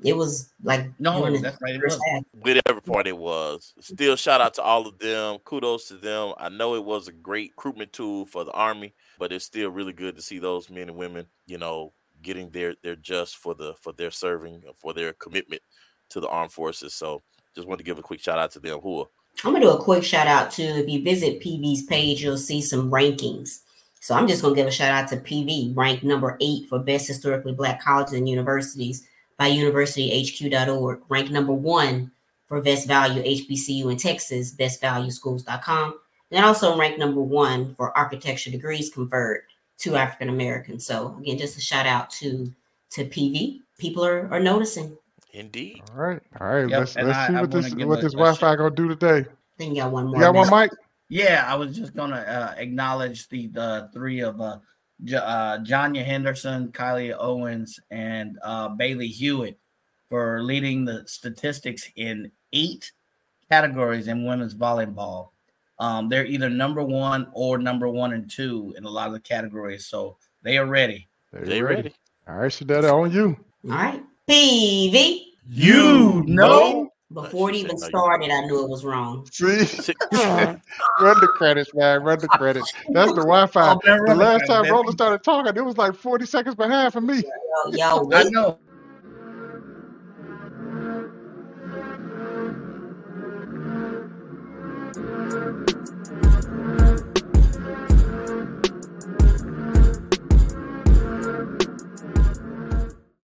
[0.04, 1.76] It was like no, during that's right.
[1.76, 2.00] It was.
[2.34, 5.38] Whatever part it was, still shout out to all of them.
[5.46, 6.34] Kudos to them.
[6.38, 9.94] I know it was a great recruitment tool for the Army, but it's still really
[9.94, 13.74] good to see those men and women, you know, getting their their just for the
[13.80, 15.62] for their serving uh, for their commitment
[16.10, 16.94] to the armed forces.
[16.94, 17.22] So
[17.56, 18.80] just want to give a quick shout out to them.
[18.82, 19.08] Who are
[19.46, 22.62] I'm gonna do a quick shout out to if you visit PV's page, you'll see
[22.62, 23.60] some rankings.
[24.02, 27.08] So I'm just gonna give a shout out to PV, ranked number eight for best
[27.08, 32.12] historically black colleges and universities by universityhq.org, ranked number one
[32.48, 36.00] for best value HBCU in Texas, bestvalueschools.com,
[36.32, 39.44] and also ranked number one for architecture degrees conferred
[39.80, 40.86] to African Americans.
[40.86, 42.54] So again, just a shout out to
[42.92, 43.60] to PV.
[43.80, 44.96] People are, are noticing.
[45.32, 45.82] indeed.
[45.92, 46.22] All right.
[46.40, 46.70] All right.
[46.70, 49.18] Yep, let's and let's I- see I what this what this Wi-Fi gonna do today.
[49.20, 50.16] I think you got one more.
[50.16, 50.50] You got one.
[50.50, 50.72] Mike?
[51.10, 54.62] Yeah, I was just gonna uh, acknowledge the the three of uh, J-
[55.12, 59.58] uh, Janya Henderson, Kylie Owens, and uh, Bailey Hewitt
[60.10, 62.92] for leading the statistics in eight
[63.50, 65.30] categories in women's volleyball.
[65.80, 69.20] Um, they're either number one or number one and two in a lot of the
[69.20, 71.08] categories, so they are ready.
[71.32, 71.94] They They ready.
[72.28, 73.38] All right, Shadetta, on you.
[73.66, 74.04] All right.
[74.30, 75.26] PV.
[75.50, 79.28] You know, Before it even said no, you started, I knew it was wrong.
[79.32, 80.60] See, See- run
[81.20, 82.04] the credits, man.
[82.04, 82.74] Run the credits.
[82.90, 83.72] That's the Wi-Fi.
[83.74, 84.72] Oh, man, The run the last time credits.
[84.72, 87.24] Roland started talking, it was like 40 seconds behind for me.
[87.72, 88.58] Yo, yo I know.